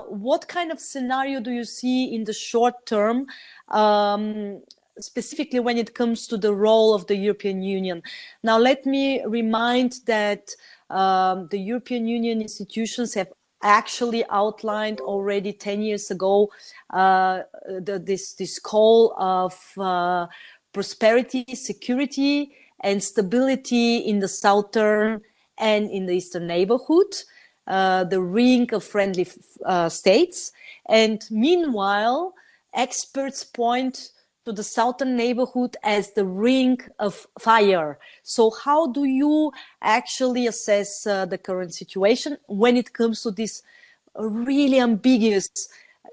what 0.09 0.49
kind 0.49 0.73
of 0.73 0.81
scenario 0.81 1.41
do 1.41 1.53
you 1.53 1.65
see 1.65 2.13
in 2.15 2.25
the 2.25 2.33
short 2.33 2.75
term 2.85 3.27
um, 3.69 4.61
specifically 5.01 5.61
when 5.61 5.79
it 5.79 5.95
comes 5.95 6.27
to 6.29 6.37
the 6.37 6.55
role 6.55 6.95
of 6.95 7.07
the 7.07 7.17
European 7.17 7.63
Union. 7.63 8.03
Now, 8.43 8.59
let 8.59 8.85
me 8.87 9.25
remind 9.25 10.01
that 10.07 10.51
um, 10.91 11.49
the 11.51 11.59
European 11.59 12.07
Union 12.07 12.43
institutions 12.43 13.15
have 13.15 13.29
actually 13.63 14.25
outlined 14.31 15.01
already 15.01 15.53
10 15.53 15.83
years 15.83 16.11
ago 16.11 16.51
uh, 16.91 17.43
the, 17.65 17.99
this, 18.05 18.35
this 18.35 18.59
call 18.59 19.15
of 19.19 19.57
uh, 19.79 20.27
prosperity, 20.73 21.45
security, 21.55 22.53
and 22.81 23.03
stability 23.03 23.99
in 23.99 24.19
the 24.19 24.29
southern 24.29 25.21
and 25.59 25.91
in 25.91 26.07
the 26.07 26.15
eastern 26.15 26.47
neighborhood, 26.47 27.15
uh, 27.69 28.05
the 28.05 28.21
ring 28.21 28.73
of 28.75 28.83
friendly 28.83 29.29
uh, 29.65 29.89
states. 29.89 30.51
And 30.89 31.25
meanwhile, 31.31 32.35
experts 32.75 33.45
point 33.45 34.11
to 34.45 34.53
the 34.53 34.63
southern 34.63 35.17
neighborhood 35.17 35.77
as 35.83 36.13
the 36.13 36.25
ring 36.25 36.79
of 36.99 37.27
fire. 37.39 37.99
So 38.23 38.51
how 38.65 38.89
do 38.89 39.05
you 39.05 39.53
actually 39.83 40.47
assess 40.47 41.07
uh, 41.07 41.27
the 41.27 41.39
current 41.39 41.75
situation 41.75 42.39
when 42.47 42.77
it 42.77 42.93
comes 42.93 43.23
to 43.23 43.31
these 43.31 43.63
really 44.17 44.81
ambiguous 44.81 45.49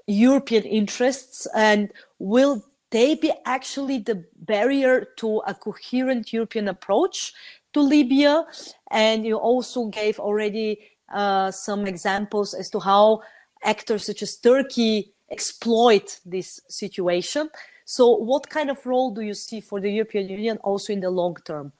European 0.06 0.64
interests 0.64 1.46
and 1.54 1.92
will 2.18 2.64
they 2.90 3.14
be 3.14 3.32
actually 3.44 3.98
the 3.98 4.24
barrier 4.36 5.06
to 5.16 5.38
a 5.46 5.54
coherent 5.54 6.32
European 6.32 6.68
approach 6.68 7.32
to 7.72 7.80
Libya? 7.80 8.44
And 8.90 9.24
you 9.24 9.36
also 9.36 9.86
gave 9.86 10.18
already 10.18 10.78
uh, 11.12 11.50
some 11.50 11.86
examples 11.86 12.54
as 12.54 12.70
to 12.70 12.80
how 12.80 13.22
actors 13.62 14.06
such 14.06 14.22
as 14.22 14.36
Turkey 14.36 15.12
exploit 15.30 16.18
this 16.24 16.60
situation. 16.68 17.50
So 17.90 18.10
what 18.10 18.48
kind 18.48 18.70
of 18.70 18.86
role 18.86 19.10
do 19.10 19.20
you 19.20 19.34
see 19.34 19.60
for 19.60 19.80
the 19.80 19.90
European 19.90 20.28
Union 20.28 20.58
also 20.58 20.92
in 20.92 21.00
the 21.00 21.10
long 21.10 21.36
term? 21.44 21.72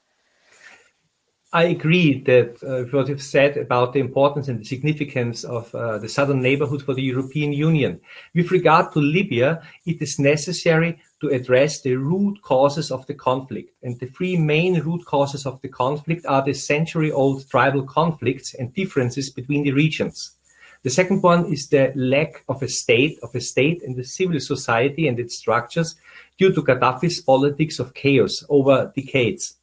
I 1.52 1.66
agree 1.66 2.20
that 2.22 2.60
uh, 2.64 2.90
what 2.90 3.06
you've 3.08 3.22
said 3.22 3.56
about 3.56 3.92
the 3.92 4.00
importance 4.00 4.48
and 4.48 4.58
the 4.58 4.64
significance 4.64 5.44
of 5.44 5.72
uh, 5.72 5.98
the 5.98 6.08
southern 6.08 6.42
neighborhood 6.42 6.82
for 6.82 6.94
the 6.94 7.02
European 7.02 7.52
Union. 7.52 8.00
With 8.34 8.50
regard 8.50 8.92
to 8.94 8.98
Libya, 8.98 9.62
it 9.86 10.02
is 10.02 10.18
necessary 10.18 11.00
to 11.20 11.28
address 11.28 11.80
the 11.80 11.94
root 11.94 12.42
causes 12.42 12.90
of 12.90 13.06
the 13.06 13.14
conflict. 13.14 13.72
And 13.84 13.96
the 14.00 14.06
three 14.06 14.36
main 14.36 14.80
root 14.80 15.04
causes 15.04 15.46
of 15.46 15.60
the 15.60 15.68
conflict 15.68 16.26
are 16.26 16.44
the 16.44 16.54
century 16.54 17.12
old 17.12 17.48
tribal 17.48 17.84
conflicts 17.84 18.54
and 18.54 18.74
differences 18.74 19.30
between 19.30 19.62
the 19.62 19.70
regions. 19.70 20.39
The 20.82 20.90
second 20.90 21.22
one 21.22 21.52
is 21.52 21.68
the 21.68 21.92
lack 21.94 22.42
of 22.48 22.62
a 22.62 22.68
state, 22.68 23.18
of 23.22 23.34
a 23.34 23.40
state 23.40 23.82
and 23.82 23.96
the 23.96 24.04
civil 24.04 24.40
society 24.40 25.08
and 25.08 25.18
its 25.20 25.36
structures 25.36 25.96
due 26.38 26.54
to 26.54 26.62
Gaddafi's 26.62 27.20
politics 27.20 27.78
of 27.78 27.92
chaos 27.92 28.42
over 28.48 28.90
decades. 28.96 29.56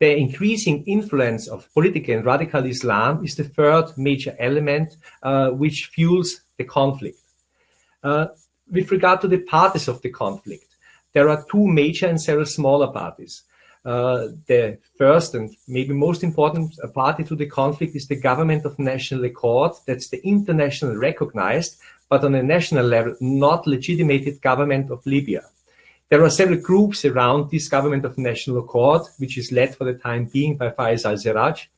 The 0.00 0.16
increasing 0.16 0.82
influence 0.84 1.46
of 1.46 1.72
political 1.72 2.16
and 2.16 2.26
radical 2.26 2.66
Islam 2.66 3.24
is 3.24 3.36
the 3.36 3.44
third 3.44 3.96
major 3.96 4.34
element 4.40 4.96
uh, 5.22 5.50
which 5.50 5.90
fuels 5.94 6.40
the 6.56 6.64
conflict. 6.64 7.18
Uh, 8.02 8.26
with 8.68 8.90
regard 8.90 9.20
to 9.20 9.28
the 9.28 9.38
parties 9.38 9.86
of 9.86 10.02
the 10.02 10.10
conflict, 10.10 10.66
there 11.12 11.28
are 11.28 11.44
two 11.48 11.68
major 11.68 12.06
and 12.06 12.20
several 12.20 12.46
smaller 12.46 12.88
parties. 12.88 13.44
Uh, 13.84 14.28
the 14.46 14.78
first 14.96 15.34
and 15.34 15.56
maybe 15.66 15.92
most 15.92 16.22
important 16.22 16.72
party 16.94 17.24
to 17.24 17.34
the 17.34 17.46
conflict 17.46 17.96
is 17.96 18.06
the 18.06 18.20
government 18.20 18.64
of 18.64 18.78
national 18.78 19.24
accord. 19.24 19.72
That's 19.86 20.08
the 20.08 20.24
internationally 20.24 20.96
recognized 20.96 21.78
but 22.12 22.24
on 22.24 22.34
a 22.34 22.42
national 22.42 22.84
level, 22.84 23.16
not 23.22 23.66
legitimated 23.66 24.42
government 24.42 24.90
of 24.90 25.00
Libya. 25.06 25.44
There 26.10 26.22
are 26.22 26.28
several 26.28 26.58
groups 26.58 27.06
around 27.06 27.50
this 27.50 27.68
government 27.68 28.04
of 28.04 28.18
national 28.18 28.58
accord, 28.58 29.00
which 29.16 29.38
is 29.38 29.50
led 29.50 29.74
for 29.74 29.84
the 29.84 29.94
time 29.94 30.26
being 30.26 30.58
by 30.58 30.68
Fayez 30.68 31.06
al-Sarraj, 31.06 31.68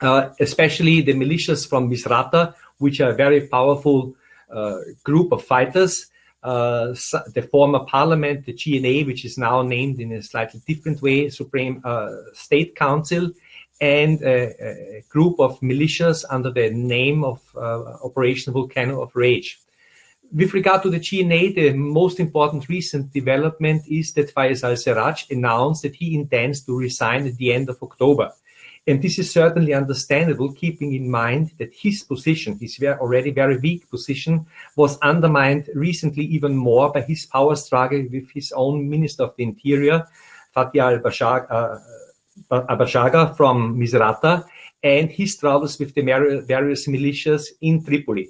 uh, 0.00 0.30
especially 0.40 1.02
the 1.02 1.12
militias 1.12 1.68
from 1.68 1.88
Misrata, 1.88 2.52
which 2.78 3.00
are 3.00 3.10
a 3.10 3.14
very 3.14 3.46
powerful 3.46 4.16
uh, 4.50 4.78
group 5.04 5.30
of 5.30 5.44
fighters. 5.44 6.10
Uh, 6.44 6.88
the 7.34 7.48
former 7.50 7.80
parliament, 7.86 8.44
the 8.44 8.52
GNA, 8.52 9.06
which 9.06 9.24
is 9.24 9.38
now 9.38 9.62
named 9.62 9.98
in 9.98 10.12
a 10.12 10.22
slightly 10.22 10.60
different 10.66 11.00
way, 11.00 11.30
Supreme 11.30 11.80
uh, 11.84 12.10
State 12.34 12.76
Council, 12.76 13.30
and 13.80 14.20
a, 14.22 14.98
a, 14.98 15.04
group 15.08 15.40
of 15.40 15.58
militias 15.60 16.22
under 16.28 16.50
the 16.50 16.68
name 16.70 17.24
of 17.24 17.40
uh, 17.56 17.96
Operation 18.04 18.52
Volcano 18.52 19.00
of 19.00 19.16
Rage. 19.16 19.58
With 20.32 20.52
regard 20.52 20.82
to 20.82 20.90
the 20.90 21.00
GNA, 21.00 21.54
the 21.54 21.72
most 21.72 22.20
important 22.20 22.68
recent 22.68 23.10
development 23.12 23.82
is 23.88 24.12
that 24.12 24.34
Fayez 24.34 24.64
al-Sarraj 24.64 25.30
announced 25.30 25.82
that 25.82 25.94
he 25.94 26.14
intends 26.14 26.60
to 26.62 26.78
resign 26.78 27.26
at 27.26 27.36
the 27.36 27.54
end 27.54 27.70
of 27.70 27.82
October. 27.82 28.32
And 28.86 29.00
this 29.00 29.18
is 29.18 29.32
certainly 29.32 29.72
understandable, 29.72 30.52
keeping 30.52 30.94
in 30.94 31.10
mind 31.10 31.52
that 31.58 31.72
his 31.72 32.02
position, 32.02 32.58
his 32.58 32.78
already 32.82 33.30
very 33.30 33.56
weak 33.58 33.88
position, 33.88 34.44
was 34.76 34.98
undermined 34.98 35.70
recently 35.74 36.24
even 36.24 36.54
more 36.54 36.92
by 36.92 37.00
his 37.00 37.24
power 37.24 37.56
struggle 37.56 38.04
with 38.12 38.30
his 38.30 38.52
own 38.52 38.90
Minister 38.90 39.22
of 39.22 39.34
the 39.36 39.44
Interior, 39.44 40.06
Fathi 40.54 40.80
al-Bashaga 40.80 41.80
uh, 42.50 43.34
from 43.34 43.78
Misrata, 43.80 44.44
and 44.82 45.10
his 45.10 45.38
troubles 45.38 45.78
with 45.78 45.94
the 45.94 46.02
various 46.46 46.86
militias 46.86 47.46
in 47.62 47.82
Tripoli. 47.82 48.28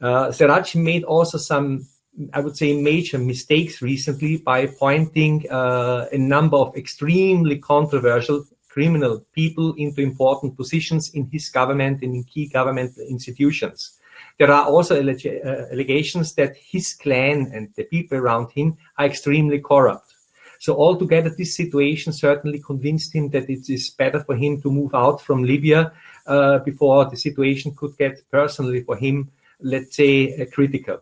Uh, 0.00 0.28
Sarraj 0.28 0.76
made 0.80 1.02
also 1.02 1.36
some 1.38 1.84
I 2.32 2.40
would 2.40 2.56
say, 2.56 2.80
major 2.80 3.18
mistakes 3.18 3.82
recently 3.82 4.36
by 4.36 4.60
appointing 4.60 5.46
uh, 5.50 6.06
a 6.12 6.18
number 6.18 6.56
of 6.56 6.76
extremely 6.76 7.58
controversial 7.58 8.44
criminal 8.74 9.24
people 9.32 9.72
into 9.78 10.02
important 10.02 10.56
positions 10.56 11.14
in 11.14 11.24
his 11.30 11.48
government 11.48 12.02
and 12.02 12.12
in 12.12 12.24
key 12.24 12.48
government 12.48 12.92
institutions. 13.08 14.00
There 14.38 14.50
are 14.50 14.66
also 14.66 14.94
uh, 14.96 15.72
allegations 15.72 16.34
that 16.34 16.56
his 16.56 16.92
clan 16.94 17.52
and 17.54 17.68
the 17.76 17.84
people 17.84 18.18
around 18.18 18.50
him 18.50 18.76
are 18.98 19.06
extremely 19.06 19.60
corrupt. 19.60 20.12
So 20.58 20.74
altogether, 20.76 21.30
this 21.30 21.56
situation 21.56 22.12
certainly 22.12 22.58
convinced 22.58 23.14
him 23.14 23.28
that 23.30 23.48
it 23.48 23.70
is 23.70 23.90
better 23.90 24.20
for 24.24 24.34
him 24.34 24.60
to 24.62 24.72
move 24.72 24.92
out 24.94 25.20
from 25.20 25.44
Libya 25.44 25.92
uh, 26.26 26.58
before 26.58 27.04
the 27.04 27.16
situation 27.16 27.76
could 27.76 27.96
get 27.96 28.28
personally 28.30 28.82
for 28.82 28.96
him, 28.96 29.30
let's 29.60 29.94
say, 29.94 30.34
uh, 30.34 30.46
critical. 30.52 30.98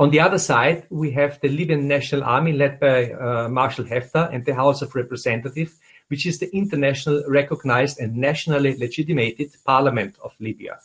On 0.00 0.08
the 0.08 0.20
other 0.20 0.38
side, 0.38 0.86
we 0.88 1.10
have 1.10 1.38
the 1.42 1.50
Libyan 1.50 1.86
National 1.86 2.24
Army 2.24 2.54
led 2.54 2.80
by 2.80 3.12
uh, 3.12 3.50
Marshal 3.50 3.84
Haftar 3.84 4.32
and 4.32 4.42
the 4.46 4.54
House 4.54 4.80
of 4.80 4.94
Representatives, 4.94 5.78
which 6.08 6.24
is 6.24 6.38
the 6.38 6.48
international 6.56 7.22
recognized 7.28 8.00
and 8.00 8.16
nationally 8.16 8.78
legitimated 8.78 9.54
parliament 9.66 10.16
of 10.24 10.32
Libya. 10.40 10.78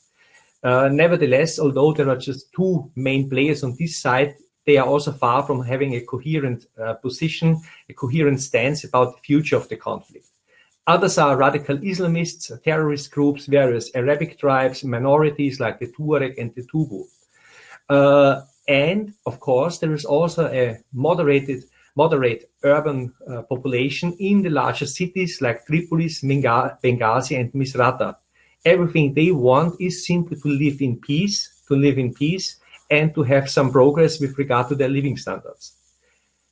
Uh, 0.61 0.89
nevertheless, 0.91 1.59
although 1.59 1.93
there 1.93 2.09
are 2.09 2.17
just 2.17 2.51
two 2.51 2.91
main 2.97 3.29
players 3.29 3.63
on 3.63 3.77
this 3.79 3.97
side, 3.97 4.35
they 4.65 4.75
are 4.75 4.85
also 4.85 5.13
far 5.13 5.43
from 5.43 5.63
having 5.63 5.95
a 5.95 6.01
coherent 6.01 6.65
uh, 6.77 6.95
position, 6.95 7.61
a 7.89 7.93
coherent 7.93 8.41
stance 8.41 8.83
about 8.83 9.15
the 9.15 9.21
future 9.21 9.55
of 9.55 9.69
the 9.69 9.77
conflict. 9.77 10.27
Others 10.87 11.17
are 11.19 11.37
radical 11.37 11.77
Islamists, 11.77 12.51
terrorist 12.63 13.11
groups, 13.11 13.45
various 13.45 13.95
Arabic 13.95 14.37
tribes, 14.37 14.83
minorities 14.83 15.61
like 15.61 15.79
the 15.79 15.87
Tuareg 15.87 16.37
and 16.37 16.53
the 16.53 16.63
Tubu. 16.63 17.05
Uh, 17.87 18.41
and 18.67 19.13
of 19.25 19.39
course, 19.39 19.79
there 19.79 19.93
is 19.93 20.05
also 20.05 20.47
a 20.47 20.77
moderated 20.93 21.63
moderate 21.95 22.49
urban 22.63 23.13
uh, 23.27 23.41
population 23.43 24.15
in 24.19 24.41
the 24.41 24.49
larger 24.49 24.85
cities 24.85 25.41
like 25.41 25.65
Tripolis, 25.65 26.21
Benghazi, 26.23 27.39
and 27.39 27.51
Misrata. 27.53 28.17
Everything 28.65 29.13
they 29.13 29.31
want 29.31 29.79
is 29.79 30.05
simply 30.05 30.37
to 30.41 30.49
live 30.49 30.81
in 30.81 30.99
peace, 30.99 31.63
to 31.67 31.75
live 31.75 31.97
in 31.97 32.13
peace, 32.13 32.59
and 32.89 33.13
to 33.15 33.23
have 33.23 33.49
some 33.49 33.71
progress 33.71 34.19
with 34.19 34.37
regard 34.37 34.67
to 34.67 34.75
their 34.75 34.89
living 34.89 35.17
standards. 35.17 35.75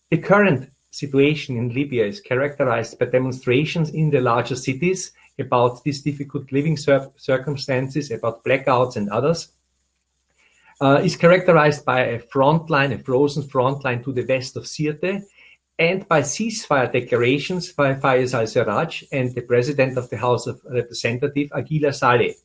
The 0.10 0.18
current 0.18 0.70
situation 0.92 1.58
in 1.58 1.74
Libya 1.74 2.06
is 2.06 2.22
characterized 2.22 3.00
by 3.00 3.08
demonstrations 3.08 3.90
in 3.90 4.12
the 4.12 4.22
larger 4.22 4.56
cities 4.56 5.12
about 5.40 5.84
these 5.84 6.02
difficult 6.02 6.52
living 6.52 6.78
cir 6.78 7.12
circumstances, 7.18 8.12
about 8.12 8.44
blackouts 8.46 8.96
and 8.96 9.10
others. 9.10 9.50
Uh, 10.82 11.00
is 11.04 11.16
characterized 11.16 11.86
by 11.86 12.02
a 12.02 12.20
front 12.20 12.70
line, 12.70 12.92
a 12.92 12.98
frozen 12.98 13.44
front 13.44 13.84
line 13.86 14.04
to 14.04 14.12
the 14.12 14.26
west 14.26 14.58
of 14.58 14.64
Sirte, 14.64 15.24
and 15.80 16.08
by 16.08 16.22
ceasefire 16.22 16.92
declarations 16.92 17.72
by 17.72 17.94
Fayez 17.94 18.34
al-Sarraj 18.34 19.04
and 19.12 19.34
the 19.34 19.42
president 19.42 19.98
of 19.98 20.10
the 20.10 20.18
House 20.18 20.46
of 20.48 20.62
Representatives, 20.70 21.52
Aguila 21.54 21.94
Saleh. 21.94 22.36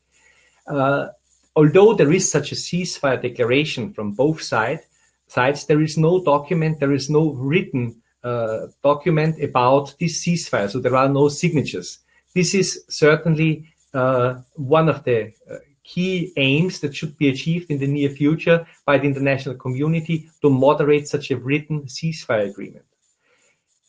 Uh, 0.66 1.08
although 1.56 1.94
there 1.94 2.12
is 2.12 2.30
such 2.30 2.52
a 2.52 2.54
ceasefire 2.54 3.20
declaration 3.20 3.92
from 3.92 4.12
both 4.12 4.42
side, 4.42 4.80
sides, 5.26 5.66
there 5.66 5.82
is 5.82 5.98
no 5.98 6.22
document, 6.22 6.80
there 6.80 6.92
is 6.92 7.10
no 7.10 7.32
written 7.32 8.00
uh, 8.24 8.66
document 8.82 9.42
about 9.42 9.94
this 10.00 10.24
ceasefire, 10.24 10.70
so 10.70 10.78
there 10.78 10.96
are 10.96 11.08
no 11.08 11.28
signatures. 11.28 11.98
This 12.34 12.54
is 12.54 12.84
certainly 12.88 13.68
uh, 13.94 14.40
one 14.54 14.88
of 14.88 15.04
the 15.04 15.32
uh, 15.50 15.56
key 15.88 16.32
aims 16.36 16.80
that 16.80 16.94
should 16.94 17.16
be 17.16 17.28
achieved 17.30 17.70
in 17.70 17.78
the 17.78 17.86
near 17.86 18.10
future 18.10 18.66
by 18.84 18.98
the 18.98 19.08
international 19.12 19.54
community 19.54 20.30
to 20.42 20.50
moderate 20.50 21.08
such 21.08 21.30
a 21.30 21.36
written 21.36 21.82
ceasefire 21.84 22.50
agreement. 22.50 22.84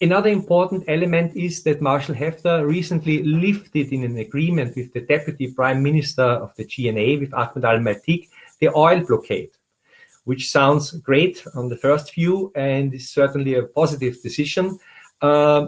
Another 0.02 0.30
important 0.30 0.86
element 0.88 1.36
is 1.36 1.62
that 1.64 1.82
Marshal 1.82 2.16
Haftar 2.16 2.66
recently 2.66 3.22
lifted 3.22 3.92
in 3.92 4.06
an 4.06 4.18
agreement 4.18 4.74
with 4.78 4.94
the 4.94 5.02
Deputy 5.02 5.52
Prime 5.52 5.84
Minister 5.84 6.24
of 6.24 6.56
the 6.56 6.64
GNA, 6.64 7.20
with 7.20 7.34
Ahmed 7.34 7.66
al-Matik, 7.66 8.30
the 8.62 8.70
oil 8.74 9.02
blockade, 9.06 9.52
which 10.24 10.50
sounds 10.50 10.92
great 10.92 11.44
on 11.54 11.68
the 11.68 11.76
first 11.76 12.14
view 12.14 12.50
and 12.56 12.94
is 12.94 13.10
certainly 13.10 13.56
a 13.56 13.64
positive 13.64 14.22
decision, 14.22 14.80
uh, 15.22 15.66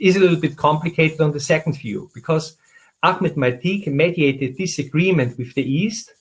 is 0.00 0.16
a 0.16 0.20
little 0.20 0.40
bit 0.40 0.56
complicated 0.56 1.20
on 1.20 1.32
the 1.32 1.40
second 1.52 1.76
view 1.76 2.10
because 2.14 2.56
Ahmed 3.02 3.34
Matik 3.36 3.86
mediated 3.86 4.56
this 4.56 4.78
agreement 4.78 5.38
with 5.38 5.54
the 5.54 5.62
East 5.62 6.12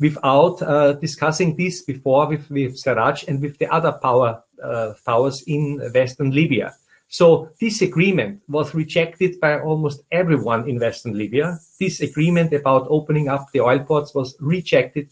without 0.00 0.60
uh, 0.62 0.94
discussing 0.94 1.56
this 1.56 1.82
before 1.82 2.28
with, 2.28 2.50
with 2.50 2.74
Sarraj 2.76 3.26
and 3.28 3.40
with 3.40 3.58
the 3.58 3.72
other 3.72 3.92
power 3.92 4.42
uh, 4.62 4.94
powers 5.06 5.42
in 5.46 5.78
Western 5.94 6.30
Libya. 6.30 6.74
So 7.08 7.50
this 7.60 7.80
agreement 7.82 8.42
was 8.48 8.74
rejected 8.74 9.38
by 9.40 9.60
almost 9.60 10.02
everyone 10.10 10.68
in 10.68 10.80
Western 10.80 11.16
Libya. 11.16 11.58
This 11.78 12.00
agreement 12.00 12.52
about 12.52 12.86
opening 12.90 13.28
up 13.28 13.46
the 13.52 13.60
oil 13.60 13.78
ports 13.80 14.14
was 14.14 14.36
rejected 14.40 15.10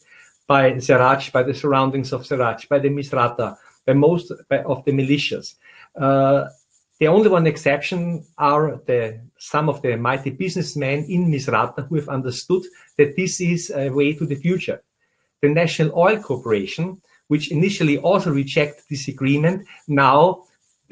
by 0.48 0.72
Sarraj, 0.72 1.30
by 1.30 1.44
the 1.44 1.54
surroundings 1.54 2.12
of 2.12 2.22
Sarraj, 2.22 2.68
by 2.68 2.80
the 2.80 2.88
Misrata, 2.88 3.56
by 3.87 3.92
most 3.92 4.32
of 4.32 4.85
the 4.85 4.92
militias. 4.92 5.54
Uh, 5.94 6.48
the 6.98 7.08
only 7.08 7.28
one 7.28 7.46
exception 7.46 8.24
are 8.38 8.80
the 8.87 9.20
some 9.42 9.68
of 9.68 9.83
the 9.83 9.96
mighty 9.96 10.31
businessmen 10.31 11.05
in 11.09 11.26
Misrata 11.26 11.88
who 11.88 11.96
have 11.96 12.09
understood 12.09 12.62
that 12.96 13.16
this 13.16 13.40
is 13.40 13.72
a 13.74 13.88
way 13.88 14.12
to 14.14 14.24
the 14.24 14.37
future. 14.37 14.81
The 15.42 15.48
National 15.48 15.98
Oil 15.98 16.22
Corporation, 16.22 17.02
which 17.26 17.50
initially 17.50 17.98
also 17.98 18.31
rejected 18.31 18.85
this 18.88 19.09
agreement, 19.09 19.66
now 19.88 20.44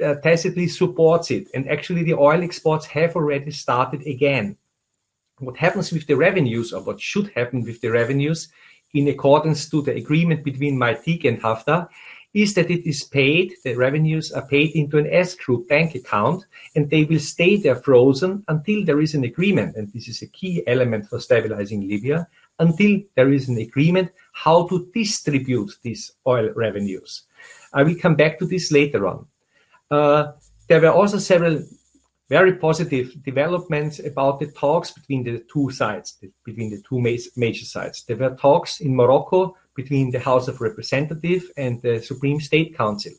uh, 0.03 0.15
tacitly 0.17 0.67
supports 0.67 1.31
it. 1.31 1.47
And 1.55 1.71
actually, 1.71 2.03
the 2.03 2.15
oil 2.15 2.43
exports 2.43 2.87
have 2.87 3.15
already 3.15 3.53
started 3.53 4.05
again. 4.07 4.57
What 5.39 5.57
happens 5.57 5.93
with 5.93 6.09
the 6.09 6.17
revenues, 6.17 6.73
or 6.73 6.83
what 6.83 7.01
should 7.01 7.29
happen 7.37 7.63
with 7.63 7.81
the 7.81 7.93
revenues, 7.93 8.49
in 8.95 9.07
accordance 9.07 9.71
to 9.71 9.81
the 9.83 9.95
agreement 9.95 10.43
between 10.43 10.77
Matik 10.77 11.25
and 11.25 11.41
Haftar, 11.41 11.89
is 12.33 12.55
that 12.55 12.71
it 12.71 12.89
is 12.89 13.03
paid, 13.03 13.55
the 13.65 13.75
revenues 13.75 14.31
are 14.31 14.47
paid 14.47 14.71
into 14.77 14.99
an 14.99 15.07
escrow 15.09 15.59
bank 15.69 15.95
account, 15.95 16.45
and 16.77 16.89
they 16.89 17.05
will 17.05 17.19
stay 17.19 17.57
there 17.57 17.75
frozen 17.75 18.45
until 18.49 18.85
there 18.85 19.01
is 19.01 19.15
an 19.15 19.25
agreement. 19.25 19.77
And 19.77 19.93
this 19.93 20.07
is 20.07 20.23
a 20.23 20.29
key 20.29 20.63
element 20.67 21.09
for 21.09 21.19
stabilizing 21.19 21.89
Libya, 21.89 22.29
until 22.61 23.01
there 23.17 23.33
is 23.33 23.49
an 23.49 23.59
agreement 23.59 24.13
how 24.33 24.69
to 24.69 24.89
distribute 24.95 25.73
these 25.83 26.13
oil 26.27 26.51
revenues. 26.55 27.25
I 27.73 27.83
will 27.83 27.97
come 27.97 28.15
back 28.15 28.39
to 28.39 28.47
this 28.47 28.71
later 28.71 29.09
on. 29.09 29.27
Uh, 29.91 30.33
there 30.69 30.81
were 30.81 30.93
also 30.93 31.19
several 31.19 31.65
very 32.29 32.55
positive 32.55 33.21
developments 33.25 33.99
about 33.99 34.39
the 34.39 34.47
talks 34.53 34.93
between 34.93 35.25
the 35.25 35.45
two 35.53 35.69
sides, 35.73 36.17
between 36.45 36.71
the 36.71 36.81
two 36.89 37.01
major 37.01 37.65
sides. 37.65 38.05
There 38.05 38.17
were 38.17 38.37
talks 38.37 38.81
in 38.81 38.95
Morocco 38.95 39.57
between 39.75 40.11
the 40.11 40.21
House 40.21 40.49
of 40.49 40.61
Representatives 40.61 41.47
and 41.57 41.81
the 41.83 42.01
Supreme 42.01 42.41
State 42.41 42.77
Council. 42.77 43.13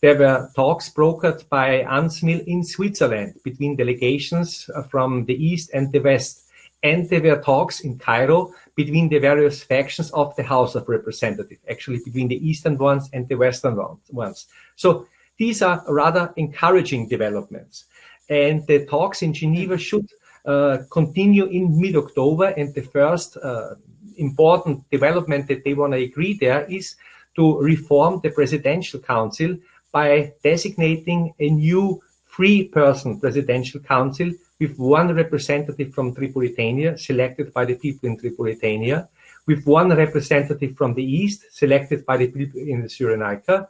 There 0.00 0.16
were 0.16 0.48
talks 0.54 0.88
brokered 0.90 1.48
by 1.48 1.82
UNSMIL 1.82 2.44
in 2.46 2.62
Switzerland 2.62 3.34
between 3.42 3.76
delegations 3.76 4.70
from 4.90 5.24
the 5.24 5.34
East 5.34 5.70
and 5.74 5.90
the 5.92 5.98
West. 5.98 6.44
and 6.82 7.08
there 7.08 7.22
were 7.22 7.42
talks 7.42 7.80
in 7.80 7.98
Cairo 7.98 8.52
between 8.76 9.08
the 9.08 9.18
various 9.18 9.62
factions 9.62 10.10
of 10.12 10.34
the 10.36 10.44
House 10.44 10.74
of 10.76 10.88
Representatives, 10.88 11.60
actually 11.68 12.00
between 12.04 12.28
the 12.28 12.48
eastern 12.48 12.78
ones 12.78 13.10
and 13.12 13.28
the 13.28 13.34
western 13.34 13.76
ones. 14.10 14.46
So 14.76 15.06
these 15.38 15.62
are 15.62 15.82
rather 15.88 16.32
encouraging 16.36 17.08
developments. 17.08 17.86
And 18.28 18.66
the 18.66 18.86
talks 18.86 19.22
in 19.22 19.32
Geneva 19.32 19.76
should 19.78 20.08
uh, 20.46 20.78
continue 20.90 21.46
in 21.46 21.80
mid-October. 21.80 22.48
And 22.56 22.74
the 22.74 22.82
first 22.82 23.36
uh, 23.38 23.74
important 24.18 24.88
development 24.90 25.48
that 25.48 25.64
they 25.64 25.74
want 25.74 25.92
to 25.92 25.98
agree 25.98 26.34
there 26.34 26.64
is 26.64 26.96
to 27.36 27.58
reform 27.60 28.20
the 28.22 28.30
Presidential 28.30 29.00
Council 29.00 29.56
by 29.92 30.32
designating 30.42 31.32
a 31.38 31.48
new 31.50 32.00
three-person 32.34 33.20
Presidential 33.20 33.80
Council 33.80 34.30
with 34.60 34.76
one 34.78 35.14
representative 35.14 35.94
from 35.94 36.14
Tripolitania, 36.14 36.98
selected 36.98 37.52
by 37.52 37.64
the 37.64 37.74
people 37.74 38.08
in 38.08 38.16
Tripolitania, 38.16 39.08
with 39.46 39.64
one 39.64 39.94
representative 39.94 40.76
from 40.76 40.94
the 40.94 41.04
east, 41.04 41.44
selected 41.50 42.04
by 42.04 42.16
the 42.16 42.28
people 42.28 42.60
in 42.60 42.82
Cyrenaica, 42.84 43.68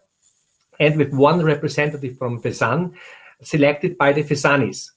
and 0.81 0.97
with 0.97 1.13
one 1.13 1.45
representative 1.45 2.17
from 2.17 2.41
Fezzan, 2.43 2.95
selected 3.43 3.99
by 3.99 4.13
the 4.13 4.23
Fezzanis. 4.23 4.91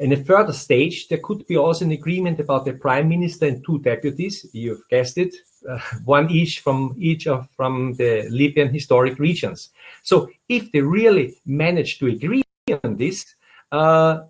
In 0.00 0.12
a 0.12 0.24
further 0.24 0.54
stage, 0.54 1.08
there 1.08 1.18
could 1.22 1.46
be 1.46 1.58
also 1.58 1.84
an 1.84 1.90
agreement 1.90 2.40
about 2.40 2.64
the 2.64 2.72
prime 2.72 3.06
minister 3.06 3.46
and 3.46 3.62
two 3.62 3.80
deputies. 3.80 4.46
You've 4.54 4.88
guessed 4.88 5.18
it, 5.18 5.34
uh, 5.68 5.78
one 6.06 6.30
each 6.30 6.60
from 6.60 6.94
each 6.98 7.26
of 7.26 7.46
from 7.54 7.92
the 7.98 8.26
Libyan 8.30 8.72
historic 8.72 9.18
regions. 9.18 9.68
So, 10.02 10.30
if 10.48 10.72
they 10.72 10.80
really 10.80 11.36
manage 11.44 11.98
to 11.98 12.06
agree 12.06 12.42
on 12.82 12.96
this, 12.96 13.26
uh, 13.72 14.20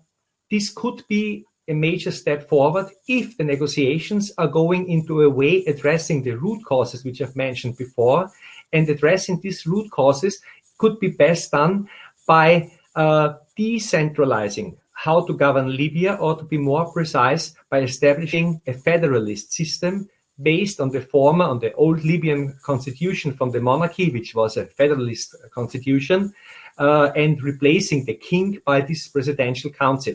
this 0.49 0.69
could 0.69 1.03
be 1.07 1.45
a 1.69 1.73
major 1.73 2.11
step 2.11 2.49
forward 2.49 2.87
if 3.07 3.37
the 3.37 3.45
negotiations 3.45 4.33
are 4.37 4.49
going 4.49 4.89
into 4.89 5.21
a 5.21 5.29
way 5.29 5.63
addressing 5.67 6.21
the 6.21 6.35
root 6.35 6.65
causes, 6.65 7.05
which 7.05 7.21
I've 7.21 7.37
mentioned 7.37 7.77
before, 7.77 8.29
and 8.73 8.89
addressing 8.89 9.39
these 9.39 9.65
root 9.65 9.89
causes 9.89 10.41
could 10.77 10.99
be 10.99 11.11
best 11.11 11.51
done 11.51 11.87
by 12.27 12.71
uh, 12.93 13.35
decentralizing 13.57 14.75
how 15.05 15.25
to 15.25 15.33
govern 15.33 15.75
Libya, 15.75 16.13
or 16.13 16.37
to 16.37 16.43
be 16.43 16.59
more 16.59 16.85
precise, 16.91 17.55
by 17.71 17.79
establishing 17.79 18.61
a 18.67 18.73
federalist 18.73 19.51
system 19.51 20.07
based 20.39 20.79
on 20.79 20.89
the 20.91 21.01
former, 21.01 21.45
on 21.45 21.57
the 21.57 21.73
old 21.73 22.03
Libyan 22.03 22.55
constitution 22.61 23.33
from 23.33 23.49
the 23.49 23.59
monarchy, 23.59 24.11
which 24.11 24.35
was 24.35 24.57
a 24.57 24.67
federalist 24.67 25.35
constitution, 25.55 26.31
uh, 26.77 27.09
and 27.15 27.41
replacing 27.41 28.05
the 28.05 28.13
king 28.13 28.61
by 28.63 28.79
this 28.79 29.07
presidential 29.07 29.71
council. 29.71 30.13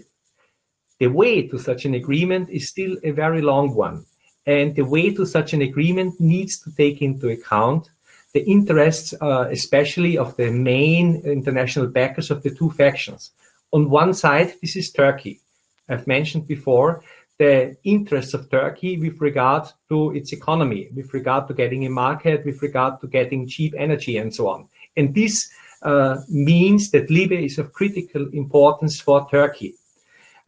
The 1.01 1.09
way 1.09 1.49
to 1.49 1.59
such 1.59 1.85
an 1.85 1.95
agreement 1.95 2.49
is 2.49 2.69
still 2.69 2.97
a 3.03 3.11
very 3.11 3.43
long 3.43 3.75
one. 3.75 4.07
And 4.47 4.77
the 4.77 4.85
way 4.95 5.13
to 5.15 5.27
such 5.27 5.53
an 5.53 5.63
agreement 5.63 6.21
needs 6.21 6.61
to 6.61 6.71
take 6.71 7.03
into 7.03 7.29
account 7.29 7.91
the 8.35 8.45
interests, 8.45 9.15
uh, 9.21 9.49
especially 9.51 10.17
of 10.17 10.37
the 10.37 10.51
main 10.53 11.23
international 11.25 11.89
backers 11.89 12.31
of 12.31 12.45
the 12.45 12.55
two 12.55 12.71
factions. 12.71 13.33
On 13.73 13.91
one 13.91 14.15
side, 14.15 14.55
this 14.63 14.77
is 14.77 14.93
Turkey. 14.93 15.41
I've 15.89 16.07
mentioned 16.07 16.47
before 16.47 17.03
the 17.39 17.77
interests 17.85 18.35
of 18.35 18.51
Turkey 18.51 18.99
with 18.99 19.21
regard 19.21 19.69
to 19.89 20.13
its 20.13 20.33
economy, 20.33 20.89
with 20.95 21.13
regard 21.13 21.47
to 21.49 21.55
getting 21.55 21.85
a 21.85 21.91
market, 21.91 22.45
with 22.45 22.63
regard 22.63 23.01
to 23.01 23.07
getting 23.07 23.47
cheap 23.47 23.75
energy 23.77 24.17
and 24.17 24.35
so 24.35 24.49
on. 24.49 24.69
And 24.97 25.15
this 25.15 25.51
uh, 25.83 26.19
means 26.29 26.91
that 26.93 27.11
Libya 27.11 27.41
is 27.41 27.59
of 27.59 27.73
critical 27.73 28.29
importance 28.33 29.01
for 29.01 29.29
Turkey. 29.31 29.75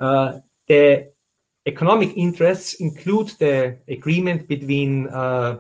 Uh, 0.00 0.38
the 0.66 1.11
economic 1.66 2.16
interests 2.16 2.74
include 2.74 3.28
the 3.38 3.76
agreement 3.88 4.48
between 4.48 5.09
uh, 5.09 5.59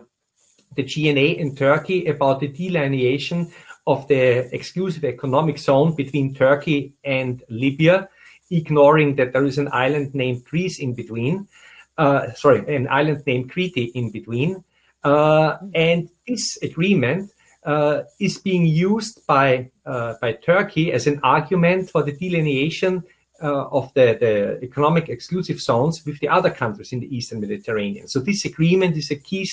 the 0.74 0.84
GNA 0.84 1.40
and 1.40 1.56
Turkey 1.56 2.06
about 2.06 2.40
the 2.40 2.48
delineation 2.48 3.52
of 3.88 4.06
the 4.06 4.54
exclusive 4.54 5.02
economic 5.02 5.56
zone 5.58 5.94
between 5.96 6.34
Turkey 6.34 6.92
and 7.04 7.42
Libya, 7.48 8.10
ignoring 8.50 9.16
that 9.16 9.32
there 9.32 9.46
is 9.46 9.56
an 9.56 9.70
island 9.72 10.14
named 10.14 10.44
Greece 10.44 10.78
in 10.78 10.92
between. 10.92 11.48
Uh, 11.96 12.30
sorry, 12.34 12.60
an 12.76 12.86
island 12.90 13.22
named 13.26 13.50
Crete 13.50 13.90
in 13.94 14.12
between. 14.12 14.62
Uh, 15.02 15.56
and 15.74 16.10
this 16.26 16.58
agreement 16.62 17.32
uh, 17.64 18.02
is 18.20 18.36
being 18.38 18.66
used 18.66 19.26
by 19.26 19.70
uh, 19.86 20.14
by 20.20 20.32
Turkey 20.32 20.92
as 20.92 21.06
an 21.06 21.18
argument 21.22 21.90
for 21.90 22.02
the 22.02 22.12
delineation 22.12 23.02
uh, 23.42 23.78
of 23.78 23.92
the, 23.94 24.18
the 24.20 24.62
economic 24.62 25.08
exclusive 25.08 25.60
zones 25.60 26.04
with 26.04 26.18
the 26.20 26.28
other 26.28 26.50
countries 26.50 26.92
in 26.92 27.00
the 27.00 27.16
Eastern 27.16 27.40
Mediterranean. 27.40 28.06
So 28.06 28.20
this 28.20 28.44
agreement 28.44 28.96
is 28.96 29.10
a 29.10 29.16
key 29.16 29.48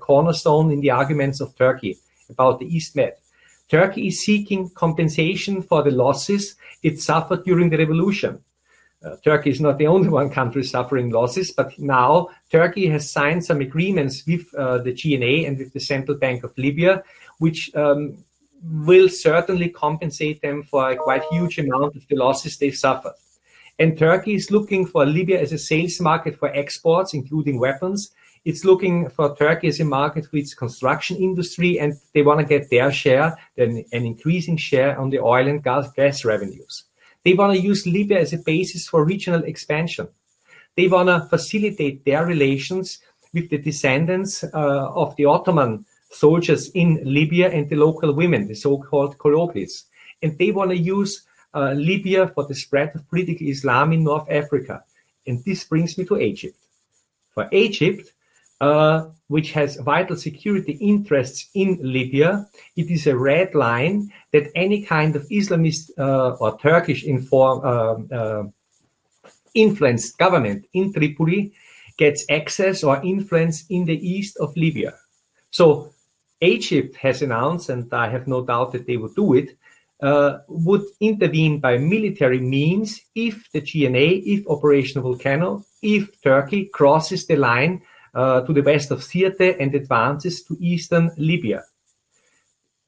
cornerstone 0.00 0.72
in 0.72 0.80
the 0.80 0.90
arguments 0.90 1.40
of 1.40 1.54
Turkey 1.54 1.98
about 2.28 2.58
the 2.58 2.66
East 2.66 2.96
Med. 2.96 3.14
Turkey 3.68 4.08
is 4.08 4.24
seeking 4.24 4.70
compensation 4.70 5.62
for 5.62 5.82
the 5.82 5.90
losses 5.90 6.56
it 6.82 7.00
suffered 7.00 7.44
during 7.44 7.70
the 7.70 7.78
revolution. 7.78 8.42
Uh, 9.04 9.16
Turkey 9.22 9.50
is 9.50 9.60
not 9.60 9.78
the 9.78 9.86
only 9.86 10.08
one 10.08 10.30
country 10.30 10.64
suffering 10.64 11.10
losses, 11.10 11.50
but 11.50 11.78
now 11.78 12.28
Turkey 12.50 12.86
has 12.86 13.10
signed 13.10 13.44
some 13.44 13.60
agreements 13.60 14.24
with 14.26 14.52
uh, 14.54 14.78
the 14.78 14.92
GNA 14.92 15.46
and 15.46 15.58
with 15.58 15.72
the 15.72 15.80
Central 15.80 16.16
Bank 16.16 16.44
of 16.44 16.56
Libya, 16.56 17.02
which 17.38 17.74
um, 17.74 18.24
will 18.62 19.08
certainly 19.08 19.68
compensate 19.68 20.40
them 20.40 20.62
for 20.62 20.90
a 20.90 20.96
quite 20.96 21.22
huge 21.30 21.58
amount 21.58 21.94
of 21.96 22.06
the 22.08 22.16
losses 22.16 22.56
they've 22.56 22.76
suffered. 22.76 23.14
And 23.78 23.98
Turkey 23.98 24.34
is 24.34 24.50
looking 24.50 24.86
for 24.86 25.04
Libya 25.04 25.40
as 25.40 25.52
a 25.52 25.58
sales 25.58 26.00
market 26.00 26.38
for 26.38 26.48
exports, 26.48 27.12
including 27.12 27.58
weapons. 27.60 28.12
It's 28.46 28.64
looking 28.64 29.08
for 29.08 29.34
Turkey 29.34 29.66
as 29.66 29.80
a 29.80 29.84
market 29.84 30.26
for 30.26 30.36
its 30.36 30.54
construction 30.54 31.16
industry, 31.16 31.80
and 31.80 31.94
they 32.14 32.22
want 32.22 32.38
to 32.38 32.46
get 32.46 32.70
their 32.70 32.92
share, 32.92 33.36
then 33.56 33.84
an 33.90 34.06
increasing 34.06 34.56
share 34.56 34.96
on 35.00 35.10
the 35.10 35.18
oil 35.18 35.48
and 35.48 35.60
gas, 35.64 35.90
gas 35.90 36.24
revenues. 36.24 36.84
They 37.24 37.34
want 37.34 37.54
to 37.54 37.60
use 37.60 37.88
Libya 37.88 38.20
as 38.20 38.32
a 38.32 38.38
basis 38.38 38.86
for 38.86 39.04
regional 39.04 39.42
expansion. 39.42 40.06
They 40.76 40.86
want 40.86 41.08
to 41.08 41.26
facilitate 41.28 42.04
their 42.04 42.24
relations 42.24 43.00
with 43.34 43.50
the 43.50 43.58
descendants 43.58 44.44
uh, 44.44 44.92
of 45.02 45.16
the 45.16 45.24
Ottoman 45.24 45.84
soldiers 46.12 46.70
in 46.70 47.00
Libya 47.02 47.50
and 47.50 47.68
the 47.68 47.74
local 47.74 48.12
women, 48.12 48.46
the 48.46 48.54
so-called 48.54 49.18
Kologlis. 49.18 49.86
And 50.22 50.38
they 50.38 50.52
want 50.52 50.70
to 50.70 50.78
use 50.78 51.26
uh, 51.52 51.72
Libya 51.72 52.28
for 52.28 52.44
the 52.46 52.54
spread 52.54 52.94
of 52.94 53.10
political 53.10 53.48
Islam 53.48 53.92
in 53.92 54.04
North 54.04 54.30
Africa. 54.30 54.84
And 55.26 55.44
this 55.44 55.64
brings 55.64 55.98
me 55.98 56.04
to 56.04 56.20
Egypt. 56.20 56.56
For 57.34 57.48
Egypt, 57.50 58.12
uh, 58.60 59.06
which 59.28 59.52
has 59.52 59.76
vital 59.76 60.16
security 60.16 60.72
interests 60.72 61.50
in 61.54 61.78
Libya, 61.82 62.46
it 62.76 62.90
is 62.90 63.06
a 63.06 63.16
red 63.16 63.54
line 63.54 64.10
that 64.32 64.50
any 64.54 64.82
kind 64.82 65.16
of 65.16 65.28
Islamist 65.28 65.90
uh, 65.98 66.36
or 66.40 66.58
Turkish 66.58 67.04
inform, 67.04 67.60
uh, 67.64 68.14
uh, 68.14 68.44
influenced 69.54 70.16
government 70.18 70.66
in 70.72 70.92
Tripoli 70.92 71.52
gets 71.98 72.24
access 72.30 72.84
or 72.84 73.02
influence 73.02 73.64
in 73.70 73.84
the 73.84 73.96
east 73.96 74.36
of 74.38 74.56
Libya. 74.56 74.94
So 75.50 75.92
Egypt 76.40 76.96
has 76.96 77.22
announced, 77.22 77.70
and 77.70 77.92
I 77.92 78.08
have 78.10 78.26
no 78.28 78.44
doubt 78.44 78.72
that 78.72 78.86
they 78.86 78.96
will 78.96 79.12
do 79.14 79.34
it, 79.34 79.56
uh, 80.02 80.38
would 80.48 80.82
intervene 81.00 81.58
by 81.58 81.78
military 81.78 82.40
means 82.40 83.00
if 83.14 83.50
the 83.52 83.62
GNA, 83.62 84.22
if 84.26 84.46
Operation 84.46 85.00
Volcano, 85.00 85.64
if 85.82 86.20
Turkey 86.20 86.66
crosses 86.66 87.26
the 87.26 87.36
line 87.36 87.80
to 88.16 88.52
the 88.52 88.62
west 88.62 88.90
of 88.90 89.00
Sirte 89.00 89.56
and 89.60 89.74
advances 89.74 90.42
to 90.44 90.56
eastern 90.60 91.10
Libya. 91.16 91.64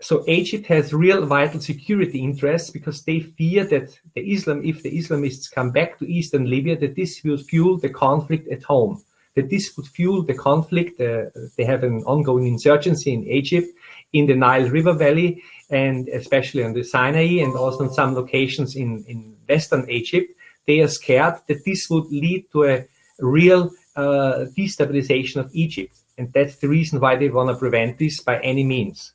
So 0.00 0.24
Egypt 0.28 0.66
has 0.66 0.92
real 0.92 1.26
vital 1.26 1.60
security 1.60 2.22
interests 2.22 2.70
because 2.70 3.02
they 3.02 3.20
fear 3.20 3.64
that 3.64 3.98
the 4.14 4.32
Islam, 4.32 4.64
if 4.64 4.82
the 4.82 4.96
Islamists 4.96 5.50
come 5.50 5.72
back 5.72 5.98
to 5.98 6.06
eastern 6.06 6.48
Libya, 6.48 6.78
that 6.78 6.94
this 6.94 7.20
will 7.24 7.36
fuel 7.36 7.78
the 7.78 7.88
conflict 7.88 8.46
at 8.48 8.62
home, 8.62 9.02
that 9.34 9.50
this 9.50 9.76
would 9.76 9.88
fuel 9.88 10.22
the 10.22 10.34
conflict. 10.34 11.00
Uh, 11.00 11.24
they 11.56 11.64
have 11.64 11.82
an 11.82 12.04
ongoing 12.04 12.46
insurgency 12.46 13.12
in 13.12 13.24
Egypt 13.26 13.66
in 14.12 14.26
the 14.26 14.36
Nile 14.36 14.68
River 14.68 14.94
Valley 14.94 15.42
and 15.70 16.08
especially 16.08 16.62
on 16.62 16.72
the 16.72 16.84
Sinai 16.84 17.40
and 17.42 17.54
also 17.56 17.84
in 17.84 17.92
some 17.92 18.14
locations 18.14 18.76
in, 18.76 19.04
in 19.08 19.36
Western 19.48 19.88
Egypt, 19.90 20.32
they 20.66 20.80
are 20.80 20.88
scared 20.88 21.34
that 21.48 21.64
this 21.64 21.90
would 21.90 22.06
lead 22.06 22.46
to 22.52 22.64
a 22.64 22.84
real 23.18 23.70
uh, 23.98 24.46
destabilization 24.56 25.36
of 25.36 25.50
Egypt. 25.52 25.94
And 26.16 26.32
that's 26.32 26.56
the 26.56 26.68
reason 26.68 27.00
why 27.00 27.16
they 27.16 27.28
want 27.28 27.50
to 27.50 27.56
prevent 27.56 27.98
this 27.98 28.20
by 28.20 28.40
any 28.40 28.64
means. 28.64 29.12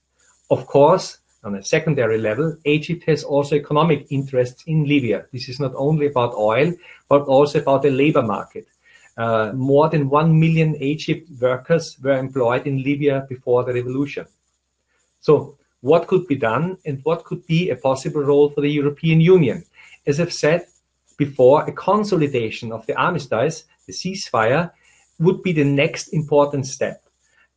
Of 0.52 0.68
course, 0.68 1.18
on 1.44 1.56
a 1.56 1.64
secondary 1.64 2.18
level, 2.18 2.58
Egypt 2.66 3.04
has 3.06 3.24
also 3.24 3.56
economic 3.56 4.08
interests 4.10 4.64
in 4.68 4.86
Libya. 4.86 5.26
This 5.32 5.50
is 5.50 5.60
not 5.60 5.74
only 5.76 6.08
about 6.08 6.36
oil, 6.36 6.74
but 7.10 7.24
also 7.24 7.60
about 7.60 7.82
the 7.82 7.92
labor 7.92 8.22
market. 8.22 8.68
Uh, 9.16 9.52
more 9.54 9.90
than 9.90 10.10
1 10.10 10.40
million 10.40 10.76
Egypt 10.76 11.30
workers 11.40 11.98
were 12.02 12.18
employed 12.18 12.66
in 12.68 12.84
Libya 12.84 13.26
before 13.30 13.64
the 13.64 13.74
revolution. 13.74 14.26
So 15.22 15.58
what 15.82 16.08
could 16.08 16.28
be 16.28 16.36
done 16.36 16.78
and 16.86 17.00
what 17.04 17.26
could 17.26 17.46
be 17.46 17.70
a 17.70 17.76
possible 17.76 18.24
role 18.24 18.50
for 18.50 18.62
the 18.62 18.70
European 18.70 19.22
Union. 19.22 19.66
As 20.08 20.20
I've 20.20 20.34
said 20.34 20.66
before, 21.18 21.64
a 21.66 21.72
consolidation 21.72 22.72
of 22.72 22.86
the 22.86 22.96
armistice, 22.96 23.66
the 23.88 23.94
ceasefire, 23.94 24.72
would 25.20 25.42
be 25.44 25.54
the 25.54 25.64
next 25.64 26.10
important 26.10 26.66
step. 26.66 27.04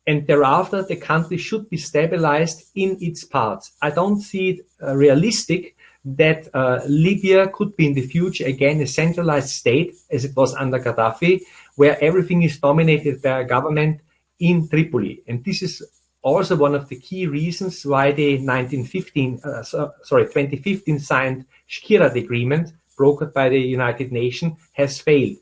And 0.05 0.25
thereafter, 0.25 0.83
the 0.83 0.95
country 0.95 1.37
should 1.37 1.69
be 1.69 1.77
stabilized 1.77 2.71
in 2.75 2.97
its 3.01 3.25
parts. 3.25 3.73
I 3.81 3.89
don't 3.89 4.21
see 4.21 4.49
it 4.51 4.65
uh, 4.81 4.95
realistic 4.95 5.75
that 6.05 6.47
uh, 6.53 6.79
Libya 6.87 7.49
could 7.49 7.75
be 7.75 7.87
in 7.87 7.93
the 7.93 8.07
future 8.07 8.45
again 8.45 8.79
a 8.79 8.87
centralized 8.87 9.49
state 9.49 9.95
as 10.09 10.23
it 10.23 10.33
was 10.35 10.55
under 10.55 10.79
Gaddafi, 10.79 11.41
where 11.75 12.01
everything 12.01 12.43
is 12.43 12.57
dominated 12.57 13.21
by 13.21 13.41
a 13.41 13.43
government 13.43 13.99
in 14.39 14.69
Tripoli. 14.69 15.23
And 15.27 15.43
this 15.43 15.61
is 15.61 15.83
also 16.21 16.55
one 16.55 16.75
of 16.75 16.87
the 16.87 16.99
key 16.99 17.27
reasons 17.27 17.85
why 17.85 18.13
the 18.13 18.35
1915, 18.35 19.41
uh, 19.43 19.63
so, 19.63 19.91
sorry, 20.03 20.25
2015 20.25 20.99
signed 20.99 21.45
Skhirat 21.69 22.15
agreement 22.15 22.71
brokered 22.97 23.33
by 23.33 23.49
the 23.49 23.59
United 23.59 24.11
Nations 24.13 24.53
has 24.73 25.01
failed 25.01 25.37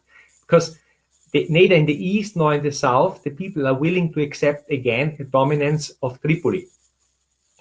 because 0.45 0.77
the, 1.31 1.45
neither 1.49 1.75
in 1.75 1.85
the 1.85 2.07
east 2.07 2.35
nor 2.35 2.53
in 2.53 2.63
the 2.63 2.71
south 2.71 3.23
the 3.23 3.31
people 3.31 3.67
are 3.67 3.73
willing 3.73 4.13
to 4.13 4.21
accept 4.21 4.71
again 4.71 5.15
the 5.17 5.23
dominance 5.23 5.91
of 6.01 6.21
Tripoli. 6.21 6.67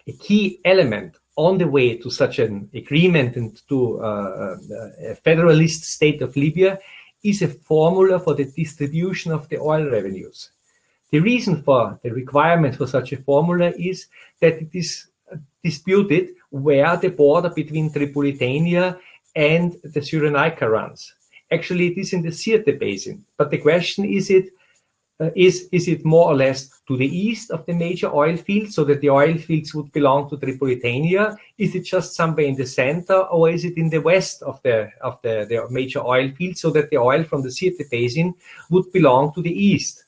A 0.06 0.12
key 0.12 0.60
element 0.64 1.16
on 1.36 1.58
the 1.58 1.66
way 1.66 1.96
to 1.96 2.10
such 2.10 2.38
an 2.38 2.70
agreement 2.74 3.36
and 3.36 3.60
to 3.68 4.00
uh, 4.00 4.04
uh 4.04 5.12
a 5.12 5.14
federalist 5.16 5.84
state 5.84 6.22
of 6.22 6.36
Libya 6.36 6.78
is 7.24 7.42
a 7.42 7.48
formula 7.48 8.20
for 8.20 8.34
the 8.34 8.44
distribution 8.44 9.32
of 9.32 9.48
the 9.48 9.58
oil 9.58 9.90
revenues. 9.90 10.50
The 11.10 11.20
reason 11.20 11.62
for 11.62 11.98
the 12.02 12.10
requirement 12.10 12.76
for 12.76 12.86
such 12.86 13.12
a 13.12 13.16
formula 13.16 13.72
is 13.78 14.06
that 14.40 14.54
it 14.60 14.70
is 14.72 15.06
disputed 15.62 16.34
where 16.50 16.96
the 16.96 17.08
border 17.08 17.50
between 17.50 17.90
Tripolitania 17.90 18.98
and 19.34 19.72
the 19.82 20.00
Cyrenaica 20.00 20.70
runs. 20.70 21.14
Actually, 21.54 21.86
it 21.88 21.98
is 21.98 22.12
in 22.12 22.22
the 22.22 22.34
Sirte 22.40 22.78
Basin. 22.78 23.24
But 23.38 23.50
the 23.50 23.58
question 23.58 24.04
is 24.04 24.30
it 24.30 24.46
uh, 25.20 25.30
is 25.46 25.68
is 25.70 25.86
it 25.86 26.04
more 26.04 26.26
or 26.32 26.36
less 26.44 26.60
to 26.88 26.96
the 26.96 27.06
east 27.26 27.52
of 27.52 27.64
the 27.66 27.72
major 27.72 28.10
oil 28.12 28.36
fields, 28.36 28.74
so 28.74 28.82
that 28.84 29.00
the 29.00 29.10
oil 29.10 29.36
fields 29.38 29.72
would 29.74 29.90
belong 29.92 30.28
to 30.28 30.36
Tripolitania? 30.36 31.36
Is 31.56 31.74
it 31.74 31.84
just 31.94 32.14
somewhere 32.14 32.46
in 32.46 32.56
the 32.56 32.66
center, 32.66 33.18
or 33.36 33.48
is 33.50 33.64
it 33.64 33.76
in 33.76 33.88
the 33.90 34.00
west 34.00 34.42
of 34.42 34.60
the 34.64 34.90
of 35.00 35.14
the, 35.22 35.46
the 35.48 35.58
major 35.70 36.00
oil 36.00 36.28
fields, 36.36 36.60
so 36.60 36.70
that 36.70 36.90
the 36.90 36.98
oil 36.98 37.22
from 37.22 37.42
the 37.42 37.48
Sirte 37.50 37.88
Basin 37.90 38.34
would 38.70 38.90
belong 38.92 39.32
to 39.34 39.42
the 39.42 39.56
east? 39.72 40.04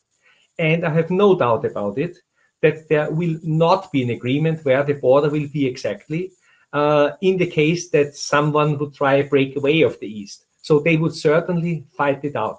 And 0.59 0.85
I 0.85 0.93
have 0.93 1.11
no 1.11 1.39
doubt 1.39 1.65
about 1.65 1.99
it 1.99 2.17
that 2.63 2.89
there 2.89 3.11
will 3.11 3.39
not 3.43 3.93
be 3.93 4.03
an 4.03 4.11
agreement 4.11 4.65
where 4.65 4.83
the 4.83 4.95
border 4.95 5.31
will 5.31 5.49
be 5.49 5.67
exactly 5.67 6.33
uh, 6.73 7.11
in 7.21 7.37
the 7.37 7.47
case 7.47 7.91
that 7.91 8.17
someone 8.17 8.79
would 8.79 8.95
try 8.95 9.15
a 9.15 9.29
breakaway 9.29 9.83
of 9.83 9.99
the 10.01 10.07
East. 10.07 10.46
So 10.67 10.81
they 10.81 10.97
would 10.97 11.15
certainly 11.15 11.87
fight 11.97 12.25
it 12.25 12.35
out. 12.35 12.59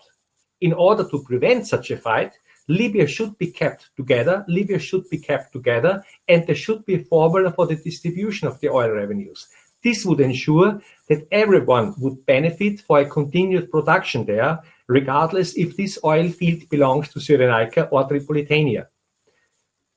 In 0.62 0.72
order 0.72 1.04
to 1.10 1.24
prevent 1.24 1.68
such 1.68 1.92
a 1.92 1.98
fight, 1.98 2.32
Libya 2.70 3.06
should 3.06 3.38
be 3.38 3.48
kept 3.48 3.90
together, 3.98 4.46
Libya 4.48 4.80
should 4.80 5.10
be 5.10 5.18
kept 5.18 5.52
together, 5.52 6.02
and 6.30 6.48
there 6.48 6.56
should 6.56 6.86
be 6.86 6.96
a 6.96 7.04
formula 7.04 7.52
for 7.52 7.68
the 7.68 7.76
distribution 7.76 8.48
of 8.48 8.58
the 8.62 8.70
oil 8.70 8.92
revenues. 8.92 9.50
This 9.84 10.06
would 10.06 10.22
ensure 10.22 10.82
that 11.10 11.28
everyone 11.34 11.96
would 11.98 12.26
benefit 12.26 12.80
for 12.80 13.00
a 13.00 13.10
continued 13.10 13.70
production 13.70 14.26
there 14.26 14.60
regardless 14.88 15.58
if 15.58 15.76
this 15.76 16.00
oil 16.06 16.30
field 16.30 16.62
belongs 16.70 17.10
to 17.10 17.20
Cyrenaica 17.20 17.90
or 17.92 18.08
Tripolitania. 18.08 18.88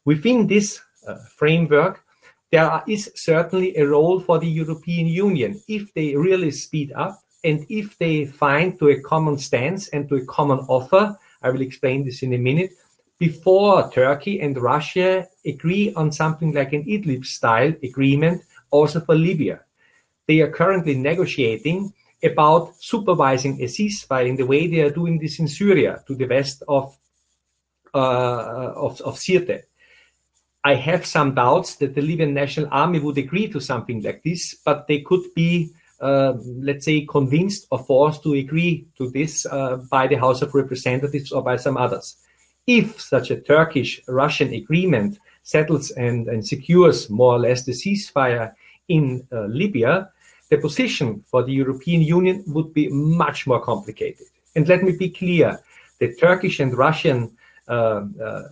Within 0.04 0.48
this 0.48 0.80
uh, 1.06 1.14
framework, 1.36 2.02
there 2.50 2.82
is 2.88 3.12
certainly 3.14 3.76
a 3.76 3.86
role 3.86 4.18
for 4.18 4.40
the 4.40 4.52
European 4.62 5.06
Union 5.06 5.62
if 5.68 5.94
they 5.94 6.16
really 6.16 6.50
speed 6.50 6.90
up 6.96 7.20
and 7.42 7.66
if 7.68 7.96
they 7.98 8.26
find 8.26 8.78
to 8.78 8.88
a 8.88 9.00
common 9.00 9.38
stance 9.38 9.88
and 9.88 10.08
to 10.08 10.16
a 10.16 10.24
common 10.24 10.58
offer. 10.68 11.18
I 11.42 11.50
will 11.50 11.62
explain 11.62 12.04
this 12.04 12.22
in 12.22 12.34
a 12.34 12.38
minute. 12.38 12.72
Before 13.18 13.90
Turkey 13.90 14.40
and 14.40 14.56
Russia 14.56 15.26
agree 15.44 15.92
on 15.94 16.12
something 16.12 16.52
like 16.52 16.72
an 16.72 16.84
Idlib 16.84 17.24
style 17.24 17.72
agreement 17.82 18.42
also 18.70 19.00
for 19.00 19.14
Libya. 19.14 19.60
They 20.26 20.40
are 20.40 20.50
currently 20.50 20.94
negotiating 20.96 21.92
about 22.22 22.74
supervising 22.78 23.60
a 23.62 23.66
ceasefire 23.66 24.28
in 24.28 24.36
the 24.36 24.46
way 24.46 24.66
they 24.66 24.80
are 24.80 24.90
doing 24.90 25.18
this 25.18 25.38
in 25.38 25.48
Syria 25.48 26.02
to 26.06 26.14
the 26.14 26.26
west 26.26 26.62
of 26.68 26.96
uh, 27.94 28.72
of, 28.76 29.00
of 29.00 29.16
Sirte. 29.16 29.62
I 30.62 30.74
have 30.74 31.06
some 31.06 31.34
doubts 31.34 31.76
that 31.76 31.94
the 31.94 32.02
Libyan 32.02 32.34
National 32.34 32.68
Army 32.70 33.00
would 33.00 33.16
agree 33.18 33.48
to 33.48 33.60
something 33.60 34.02
like 34.02 34.22
this, 34.22 34.54
but 34.64 34.86
they 34.86 35.00
could 35.00 35.34
be, 35.34 35.72
let's 36.00 36.84
say, 36.84 37.06
convinced 37.06 37.66
or 37.70 37.78
forced 37.78 38.22
to 38.22 38.34
agree 38.34 38.86
to 38.96 39.10
this 39.10 39.46
uh, 39.46 39.76
by 39.90 40.06
the 40.06 40.16
House 40.16 40.42
of 40.42 40.54
Representatives 40.54 41.32
or 41.32 41.42
by 41.42 41.56
some 41.56 41.76
others. 41.76 42.16
If 42.66 43.00
such 43.00 43.30
a 43.30 43.40
Turkish-Russian 43.40 44.52
agreement 44.54 45.18
settles 45.42 45.90
and, 45.90 46.28
and 46.28 46.46
secures 46.46 47.10
more 47.10 47.34
or 47.34 47.38
less 47.38 47.64
the 47.64 47.72
ceasefire 47.72 48.54
in 48.88 49.26
uh, 49.32 49.46
Libya, 49.46 50.10
the 50.50 50.58
position 50.58 51.24
for 51.30 51.42
the 51.42 51.52
European 51.52 52.02
Union 52.02 52.44
would 52.48 52.74
be 52.74 52.88
much 52.88 53.46
more 53.46 53.60
complicated. 53.60 54.26
And 54.56 54.66
let 54.68 54.82
me 54.82 54.92
be 54.96 55.10
clear, 55.10 55.60
the 55.98 56.14
Turkish 56.14 56.60
and 56.60 56.76
Russian 56.76 57.36
uh, 57.68 58.02
uh, 58.22 58.42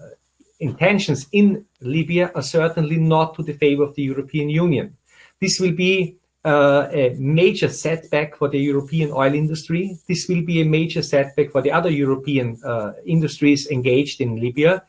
intentions 0.60 1.26
in 1.32 1.64
Libya 1.80 2.30
are 2.34 2.42
certainly 2.42 2.96
not 2.96 3.34
to 3.34 3.42
the 3.42 3.52
favor 3.52 3.82
of 3.84 3.94
the 3.94 4.02
European 4.02 4.48
Union. 4.48 4.96
This 5.40 5.60
will 5.60 5.72
be 5.72 6.16
uh, 6.48 6.88
a 6.92 7.14
major 7.18 7.68
setback 7.68 8.34
for 8.34 8.48
the 8.48 8.58
European 8.58 9.10
oil 9.12 9.34
industry. 9.34 9.98
This 10.08 10.28
will 10.28 10.42
be 10.42 10.62
a 10.62 10.64
major 10.64 11.02
setback 11.02 11.50
for 11.50 11.60
the 11.60 11.70
other 11.70 11.90
European 11.90 12.58
uh, 12.64 12.92
industries 13.04 13.68
engaged 13.70 14.22
in 14.22 14.40
Libya. 14.40 14.82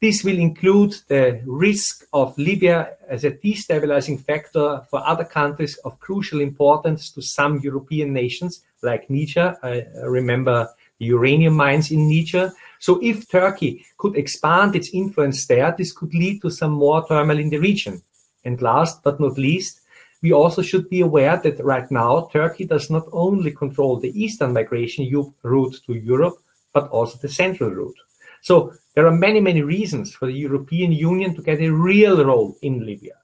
This 0.00 0.22
will 0.22 0.38
include 0.38 0.94
the 1.08 1.40
risk 1.46 2.04
of 2.12 2.36
Libya 2.36 2.90
as 3.08 3.24
a 3.24 3.30
destabilizing 3.30 4.20
factor 4.22 4.82
for 4.90 5.00
other 5.04 5.24
countries 5.24 5.76
of 5.78 5.98
crucial 5.98 6.40
importance 6.40 7.10
to 7.12 7.22
some 7.22 7.58
European 7.60 8.12
nations, 8.12 8.62
like 8.82 9.08
Niger. 9.08 9.56
I 9.62 9.86
remember 10.04 10.68
the 10.98 11.06
uranium 11.06 11.54
mines 11.54 11.90
in 11.90 12.06
Niger. 12.08 12.52
So 12.80 13.00
if 13.02 13.28
Turkey 13.28 13.86
could 13.96 14.14
expand 14.14 14.76
its 14.76 14.90
influence 14.90 15.46
there, 15.46 15.74
this 15.76 15.92
could 15.92 16.12
lead 16.14 16.42
to 16.42 16.50
some 16.50 16.72
more 16.72 17.06
turmoil 17.08 17.38
in 17.38 17.50
the 17.50 17.58
region. 17.58 18.02
And 18.44 18.60
last 18.62 19.02
but 19.02 19.18
not 19.18 19.36
least, 19.38 19.80
we 20.22 20.32
also 20.32 20.62
should 20.62 20.88
be 20.88 21.00
aware 21.00 21.36
that 21.36 21.64
right 21.64 21.90
now 21.90 22.28
Turkey 22.32 22.64
does 22.64 22.90
not 22.90 23.06
only 23.12 23.52
control 23.52 23.98
the 23.98 24.12
eastern 24.20 24.52
migration 24.52 25.08
route 25.42 25.76
to 25.86 25.94
Europe, 25.94 26.38
but 26.72 26.88
also 26.90 27.18
the 27.18 27.28
central 27.28 27.70
route. 27.70 27.98
So 28.42 28.72
there 28.94 29.06
are 29.06 29.12
many, 29.26 29.40
many 29.40 29.62
reasons 29.62 30.14
for 30.14 30.26
the 30.26 30.32
European 30.32 30.92
Union 30.92 31.34
to 31.34 31.42
get 31.42 31.60
a 31.60 31.70
real 31.70 32.24
role 32.24 32.56
in 32.62 32.84
Libya. 32.84 33.14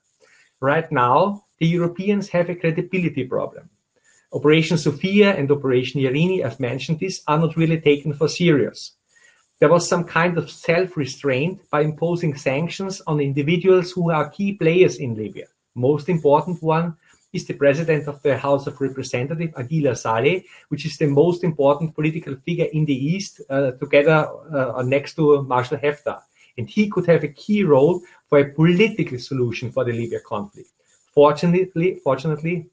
Right 0.61 0.91
now, 0.91 1.45
the 1.59 1.67
Europeans 1.67 2.29
have 2.31 2.49
a 2.49 2.55
credibility 2.55 3.25
problem. 3.25 3.71
Operation 4.33 4.77
Sophia 4.77 5.35
and 5.35 5.51
Operation 5.51 6.01
Irini, 6.01 6.45
I've 6.45 6.59
mentioned 6.59 6.99
this, 6.99 7.23
are 7.29 7.39
not 7.39 7.57
really 7.57 7.81
taken 7.81 8.13
for 8.13 8.29
serious. 8.29 8.93
There 9.61 9.69
was 9.69 9.89
some 9.89 10.05
kind 10.05 10.37
of 10.37 10.51
self-restraint 10.51 11.71
by 11.71 11.83
imposing 11.83 12.37
sanctions 12.37 13.01
on 13.07 13.21
individuals 13.21 13.93
who 13.93 14.11
are 14.11 14.29
key 14.29 14.55
players 14.55 14.97
in 14.97 15.15
Libya. 15.15 15.47
Most 15.75 16.09
important 16.09 16.63
one 16.63 16.97
is 17.33 17.45
the 17.47 17.55
president 17.55 18.07
of 18.07 18.23
the 18.23 18.39
House 18.39 18.67
of 18.69 18.81
Representatives, 18.81 19.53
Aguila 19.57 19.97
Saleh, 19.97 20.45
which 20.69 20.87
is 20.87 20.97
the 20.97 21.07
most 21.07 21.43
important 21.43 21.95
political 21.95 22.37
figure 22.37 22.69
in 22.73 22.85
the 22.85 22.95
East, 22.95 23.41
uh, 23.51 23.73
together 23.73 24.29
uh, 24.53 24.83
next 24.83 25.15
to 25.15 25.43
Marshal 25.43 25.79
Haftar. 25.79 26.21
And 26.57 26.71
he 26.71 26.89
could 26.89 27.07
have 27.07 27.25
a 27.25 27.29
key 27.29 27.65
role 27.65 28.01
for 28.29 28.39
a 28.39 28.51
political 28.53 29.19
solution 29.19 29.73
for 29.73 29.85
the 29.85 29.93
Libya 29.93 30.21
conflict. 30.21 30.69
Fortunately, 31.13 32.01
fortunately, 32.05 32.67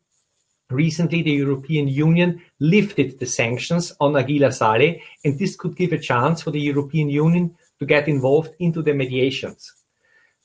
recently 0.70 1.24
the 1.24 1.32
European 1.32 1.88
Union 1.88 2.42
lifted 2.60 3.20
the 3.20 3.26
sanctions 3.26 3.94
on 4.00 4.16
Aguila 4.16 4.52
Saleh, 4.52 5.02
and 5.26 5.40
this 5.40 5.56
could 5.56 5.76
give 5.76 5.92
a 5.92 5.98
chance 6.00 6.44
for 6.44 6.52
the 6.52 6.62
European 6.62 7.10
Union 7.10 7.56
to 7.80 7.86
get 7.88 8.08
involved 8.08 8.54
into 8.60 8.84
the 8.84 8.94
mediations. 8.94 9.74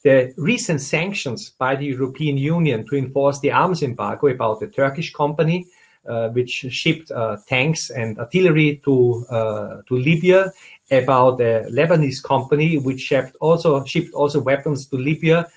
The 0.06 0.32
recent 0.36 0.80
sanctions 0.80 1.50
by 1.50 1.74
the 1.74 1.86
European 1.86 2.38
Union 2.38 2.86
to 2.86 2.94
enforce 2.94 3.40
the 3.40 3.50
arms 3.50 3.82
embargo 3.82 4.28
about 4.28 4.60
the 4.60 4.68
Turkish 4.68 5.12
company, 5.12 5.66
uh, 6.08 6.28
which 6.28 6.64
shipped 6.70 7.10
uh, 7.10 7.38
tanks 7.48 7.90
and 7.90 8.16
artillery 8.16 8.80
to 8.84 9.26
uh, 9.28 9.82
to 9.88 9.94
Libya, 9.96 10.52
about 10.92 11.38
the 11.38 11.66
Lebanese 11.72 12.22
company 12.22 12.78
which 12.78 13.00
shipped 13.00 13.34
also 13.40 13.82
shipped 13.84 14.14
also 14.14 14.38
weapons 14.38 14.86
to 14.86 14.96
Libya 14.96 15.48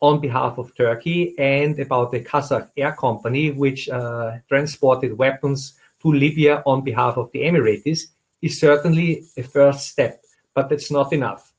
on 0.00 0.22
behalf 0.22 0.56
of 0.56 0.74
Turkey, 0.74 1.34
and 1.38 1.78
about 1.78 2.10
the 2.10 2.20
Kazakh 2.24 2.70
Air 2.78 2.92
Company 2.92 3.50
which 3.50 3.90
uh, 3.90 4.38
transported 4.48 5.18
weapons 5.18 5.74
to 6.00 6.08
Libya 6.10 6.62
on 6.64 6.82
behalf 6.82 7.18
of 7.18 7.30
the 7.32 7.40
Emirates, 7.40 8.04
is 8.40 8.58
certainly 8.58 9.24
a 9.36 9.42
first 9.42 9.86
step, 9.88 10.22
but 10.54 10.70
that's 10.70 10.90
not 10.90 11.12
enough. 11.12 11.52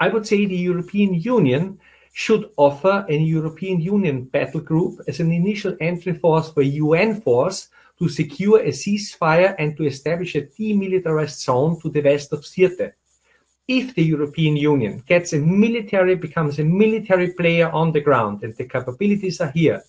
I 0.00 0.08
would 0.08 0.26
say 0.26 0.46
the 0.46 0.56
European 0.56 1.14
Union 1.14 1.78
should 2.12 2.50
offer 2.56 3.04
a 3.08 3.16
European 3.16 3.80
Union 3.80 4.24
battle 4.24 4.60
group 4.60 5.00
as 5.06 5.20
an 5.20 5.30
initial 5.30 5.76
entry 5.80 6.14
force 6.14 6.50
for 6.50 6.62
UN 6.62 7.20
force 7.20 7.68
to 7.98 8.08
secure 8.08 8.60
a 8.60 8.72
ceasefire 8.72 9.54
and 9.58 9.76
to 9.76 9.84
establish 9.84 10.34
a 10.34 10.42
demilitarized 10.42 11.38
zone 11.44 11.78
to 11.82 11.90
the 11.90 12.00
west 12.00 12.32
of 12.32 12.40
Sirte. 12.40 12.94
if 13.68 13.94
the 13.94 14.02
European 14.02 14.56
Union 14.56 15.02
gets 15.06 15.32
a 15.32 15.38
military, 15.38 16.16
becomes 16.16 16.58
a 16.58 16.64
military 16.64 17.32
player 17.34 17.68
on 17.70 17.92
the 17.92 18.00
ground, 18.00 18.42
and 18.42 18.56
the 18.56 18.64
capabilities 18.64 19.40
are 19.40 19.52
here, 19.52 19.80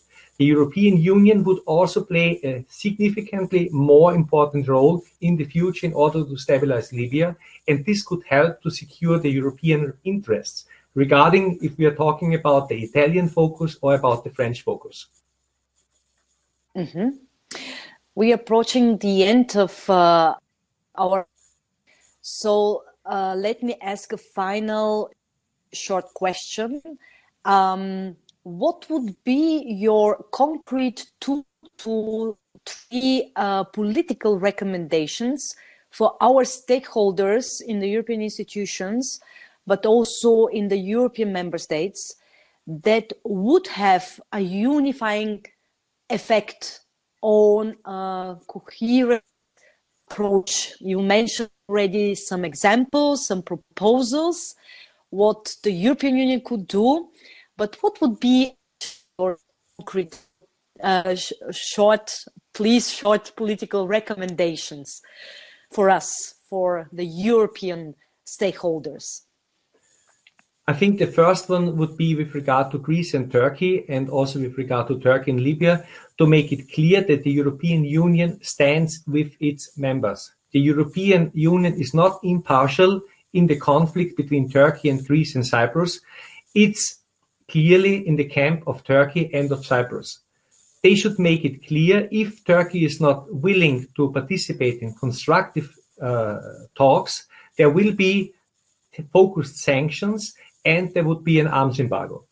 the 0.41 0.47
European 0.57 0.97
Union 0.97 1.43
would 1.43 1.59
also 1.67 2.03
play 2.03 2.39
a 2.43 2.65
significantly 2.67 3.69
more 3.71 4.15
important 4.15 4.67
role 4.67 5.03
in 5.27 5.37
the 5.37 5.45
future 5.45 5.85
in 5.85 5.93
order 5.93 6.25
to 6.25 6.35
stabilize 6.35 6.91
Libya, 6.91 7.35
and 7.67 7.85
this 7.85 8.01
could 8.01 8.23
help 8.25 8.59
to 8.63 8.71
secure 8.71 9.19
the 9.19 9.29
European 9.29 9.93
interests, 10.03 10.65
regarding 10.95 11.59
if 11.61 11.77
we 11.77 11.85
are 11.85 11.93
talking 11.93 12.33
about 12.33 12.69
the 12.69 12.79
Italian 12.81 13.29
focus 13.29 13.77
or 13.83 13.93
about 13.93 14.23
the 14.23 14.31
French 14.31 14.63
focus. 14.63 15.05
Mm-hmm. 16.75 17.09
We 18.15 18.31
are 18.31 18.41
approaching 18.41 18.97
the 18.97 19.23
end 19.23 19.55
of 19.55 19.73
uh, 19.91 20.33
our. 20.95 21.27
So 22.21 22.83
uh, 23.05 23.35
let 23.37 23.61
me 23.61 23.75
ask 23.93 24.11
a 24.11 24.17
final 24.17 25.11
short 25.71 26.11
question. 26.15 26.81
Um, 27.45 28.15
what 28.43 28.89
would 28.89 29.15
be 29.23 29.63
your 29.67 30.23
concrete 30.31 31.05
two 31.19 31.45
to 31.77 32.37
three 32.65 33.31
uh, 33.35 33.63
political 33.63 34.37
recommendations 34.39 35.55
for 35.89 36.15
our 36.21 36.43
stakeholders 36.43 37.61
in 37.61 37.79
the 37.79 37.87
European 37.87 38.21
institutions, 38.21 39.19
but 39.67 39.85
also 39.85 40.47
in 40.47 40.67
the 40.67 40.77
European 40.77 41.31
member 41.33 41.57
states, 41.57 42.15
that 42.67 43.11
would 43.23 43.67
have 43.67 44.19
a 44.31 44.39
unifying 44.39 45.43
effect 46.09 46.81
on 47.21 47.75
a 47.85 48.35
coherent 48.47 49.23
approach. 50.09 50.73
You 50.79 51.01
mentioned 51.01 51.49
already 51.69 52.15
some 52.15 52.45
examples, 52.45 53.27
some 53.27 53.41
proposals, 53.41 54.55
what 55.09 55.55
the 55.63 55.71
European 55.71 56.17
Union 56.17 56.41
could 56.43 56.67
do, 56.67 57.09
but 57.61 57.77
what 57.81 58.01
would 58.01 58.19
be 58.19 58.57
your 59.19 59.37
concrete, 59.77 60.17
uh, 60.81 61.13
sh 61.13 61.31
short, 61.51 62.07
please, 62.55 62.89
short 62.89 63.33
political 63.35 63.87
recommendations 63.87 64.99
for 65.71 65.87
us, 65.91 66.33
for 66.49 66.89
the 66.91 67.05
European 67.05 67.93
stakeholders? 68.25 69.05
I 70.67 70.73
think 70.73 70.97
the 70.97 71.13
first 71.21 71.49
one 71.49 71.77
would 71.77 71.95
be 71.97 72.15
with 72.15 72.33
regard 72.33 72.71
to 72.71 72.79
Greece 72.79 73.13
and 73.13 73.31
Turkey, 73.31 73.85
and 73.87 74.09
also 74.09 74.39
with 74.39 74.57
regard 74.57 74.87
to 74.87 74.99
Turkey 74.99 75.29
and 75.29 75.41
Libya, 75.41 75.85
to 76.17 76.25
make 76.25 76.51
it 76.51 76.71
clear 76.73 77.01
that 77.01 77.21
the 77.23 77.35
European 77.41 77.83
Union 77.83 78.39
stands 78.41 79.03
with 79.05 79.29
its 79.39 79.77
members. 79.77 80.31
The 80.51 80.61
European 80.61 81.29
Union 81.35 81.75
is 81.75 81.93
not 81.93 82.21
impartial 82.23 83.01
in 83.33 83.45
the 83.45 83.59
conflict 83.59 84.17
between 84.17 84.49
Turkey 84.49 84.89
and 84.89 85.05
Greece 85.05 85.35
and 85.35 85.45
Cyprus. 85.45 85.99
It's 86.55 87.00
clearly 87.51 88.07
in 88.07 88.15
the 88.15 88.25
camp 88.25 88.63
of 88.65 88.83
Turkey 88.83 89.29
and 89.33 89.51
of 89.51 89.65
Cyprus. 89.65 90.19
They 90.83 90.95
should 90.95 91.19
make 91.19 91.45
it 91.45 91.67
clear 91.67 92.07
if 92.11 92.43
Turkey 92.45 92.85
is 92.85 92.99
not 92.99 93.31
willing 93.31 93.87
to 93.95 94.11
participate 94.11 94.81
in 94.81 94.93
constructive 94.95 95.69
uh, 96.01 96.39
talks, 96.75 97.27
there 97.57 97.69
will 97.69 97.93
be 97.93 98.33
focused 99.13 99.57
sanctions 99.57 100.33
and 100.65 100.93
there 100.93 101.03
would 101.03 101.23
be 101.23 101.39
an 101.39 101.47
arms 101.47 101.79
embargo. 101.79 102.25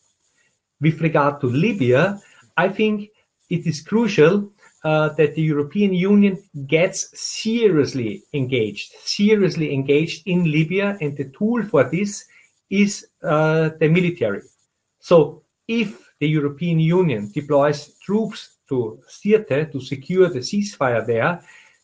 With 0.80 1.00
regard 1.00 1.40
to 1.42 1.46
Libya, 1.46 2.20
I 2.56 2.68
think 2.68 3.10
it 3.48 3.66
is 3.66 3.82
crucial 3.82 4.50
uh, 4.82 5.10
that 5.10 5.34
the 5.34 5.42
European 5.42 5.92
Union 5.92 6.42
gets 6.66 7.08
seriously 7.12 8.22
engaged, 8.32 8.92
seriously 9.04 9.74
engaged 9.74 10.22
in 10.26 10.50
Libya, 10.50 10.96
and 11.00 11.16
the 11.16 11.30
tool 11.36 11.62
for 11.64 11.84
this 11.84 12.24
is 12.70 13.06
uh, 13.22 13.70
the 13.78 13.88
military. 13.88 14.42
So 15.00 15.42
if 15.66 16.12
the 16.20 16.28
European 16.28 16.78
Union 16.78 17.30
deploys 17.32 17.94
troops 18.04 18.58
to 18.68 19.00
Sirte 19.08 19.72
to 19.72 19.80
secure 19.80 20.28
the 20.28 20.40
ceasefire 20.40 21.04
there, 21.04 21.42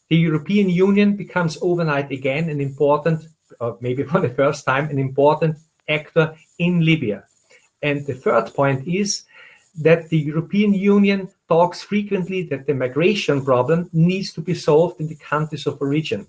the 0.08 0.16
European 0.16 0.68
Union 0.70 1.16
becomes 1.16 1.58
overnight 1.60 2.12
again 2.12 2.48
an 2.48 2.60
important, 2.60 3.26
or 3.60 3.76
maybe 3.80 4.02
for 4.10 4.20
the 4.20 4.28
first 4.28 4.64
time, 4.64 4.88
an 4.90 4.98
important 4.98 5.56
actor 5.88 6.36
in 6.58 6.84
Libya. 6.84 7.24
And 7.82 8.06
the 8.06 8.14
third 8.14 8.54
point 8.54 8.86
is 8.86 9.24
that 9.78 10.08
the 10.08 10.18
European 10.18 10.72
Union 10.72 11.28
talks 11.48 11.82
frequently 11.82 12.42
that 12.44 12.66
the 12.66 12.74
migration 12.74 13.44
problem 13.44 13.90
needs 13.92 14.32
to 14.32 14.40
be 14.40 14.54
solved 14.54 15.00
in 15.00 15.08
the 15.08 15.16
countries 15.16 15.66
of 15.66 15.80
origin. 15.80 16.26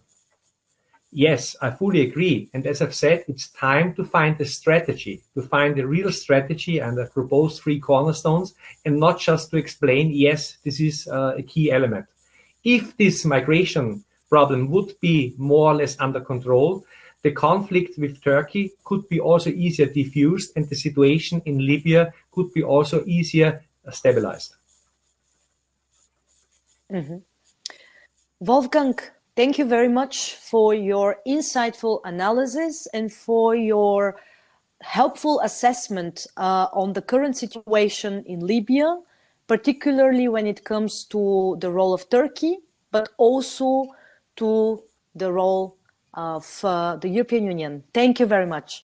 Yes, 1.17 1.55
I 1.63 1.71
fully 1.71 2.01
agree. 2.01 2.47
And 2.53 2.67
as 2.67 2.79
I've 2.79 2.93
said, 2.93 3.25
it's 3.27 3.47
time 3.47 3.95
to 3.95 4.05
find 4.05 4.39
a 4.39 4.45
strategy, 4.45 5.23
to 5.33 5.41
find 5.41 5.79
a 5.79 5.87
real 5.87 6.11
strategy 6.11 6.77
and 6.77 7.01
I've 7.01 7.11
proposed 7.11 7.59
three 7.59 7.79
cornerstones 7.79 8.53
and 8.85 8.99
not 8.99 9.19
just 9.19 9.49
to 9.49 9.57
explain, 9.57 10.11
yes, 10.11 10.59
this 10.63 10.79
is 10.79 11.07
uh, 11.07 11.33
a 11.35 11.41
key 11.41 11.71
element. 11.71 12.05
If 12.63 12.95
this 12.97 13.25
migration 13.25 14.05
problem 14.29 14.69
would 14.69 14.93
be 14.99 15.33
more 15.37 15.71
or 15.71 15.75
less 15.77 15.99
under 15.99 16.21
control, 16.21 16.85
the 17.23 17.31
conflict 17.31 17.97
with 17.97 18.21
Turkey 18.21 18.73
could 18.83 19.09
be 19.09 19.19
also 19.19 19.49
easier 19.49 19.87
diffused 19.87 20.51
and 20.55 20.69
the 20.69 20.75
situation 20.75 21.41
in 21.45 21.65
Libya 21.65 22.13
could 22.31 22.53
be 22.53 22.61
also 22.61 23.03
easier 23.07 23.65
stabilized. 23.91 24.53
Mm 26.93 27.05
-hmm. 27.05 27.21
Wolfgang, 28.39 29.16
thank 29.37 29.59
you 29.59 29.65
very 29.65 29.87
much 29.87 30.33
for 30.33 30.73
your 30.73 31.17
insightful 31.27 32.01
analysis 32.03 32.87
and 32.87 33.13
for 33.13 33.55
your 33.55 34.19
helpful 34.81 35.39
assessment 35.41 36.25
uh, 36.37 36.67
on 36.73 36.93
the 36.93 37.01
current 37.03 37.37
situation 37.37 38.23
in 38.25 38.39
Libya, 38.39 38.97
particularly 39.45 40.27
when 40.27 40.47
it 40.47 40.63
comes 40.63 41.05
to 41.05 41.55
the 41.59 41.71
role 41.71 41.93
of 41.93 42.09
Turkey, 42.09 42.57
but 42.91 43.09
also 43.17 43.85
to 44.37 44.81
the 45.13 45.31
role 45.31 45.77
of 46.15 46.65
uh, 46.65 46.95
the 46.95 47.07
European 47.07 47.45
Union. 47.45 47.83
Thank 47.93 48.19
you 48.19 48.25
very 48.25 48.47
much. 48.47 48.83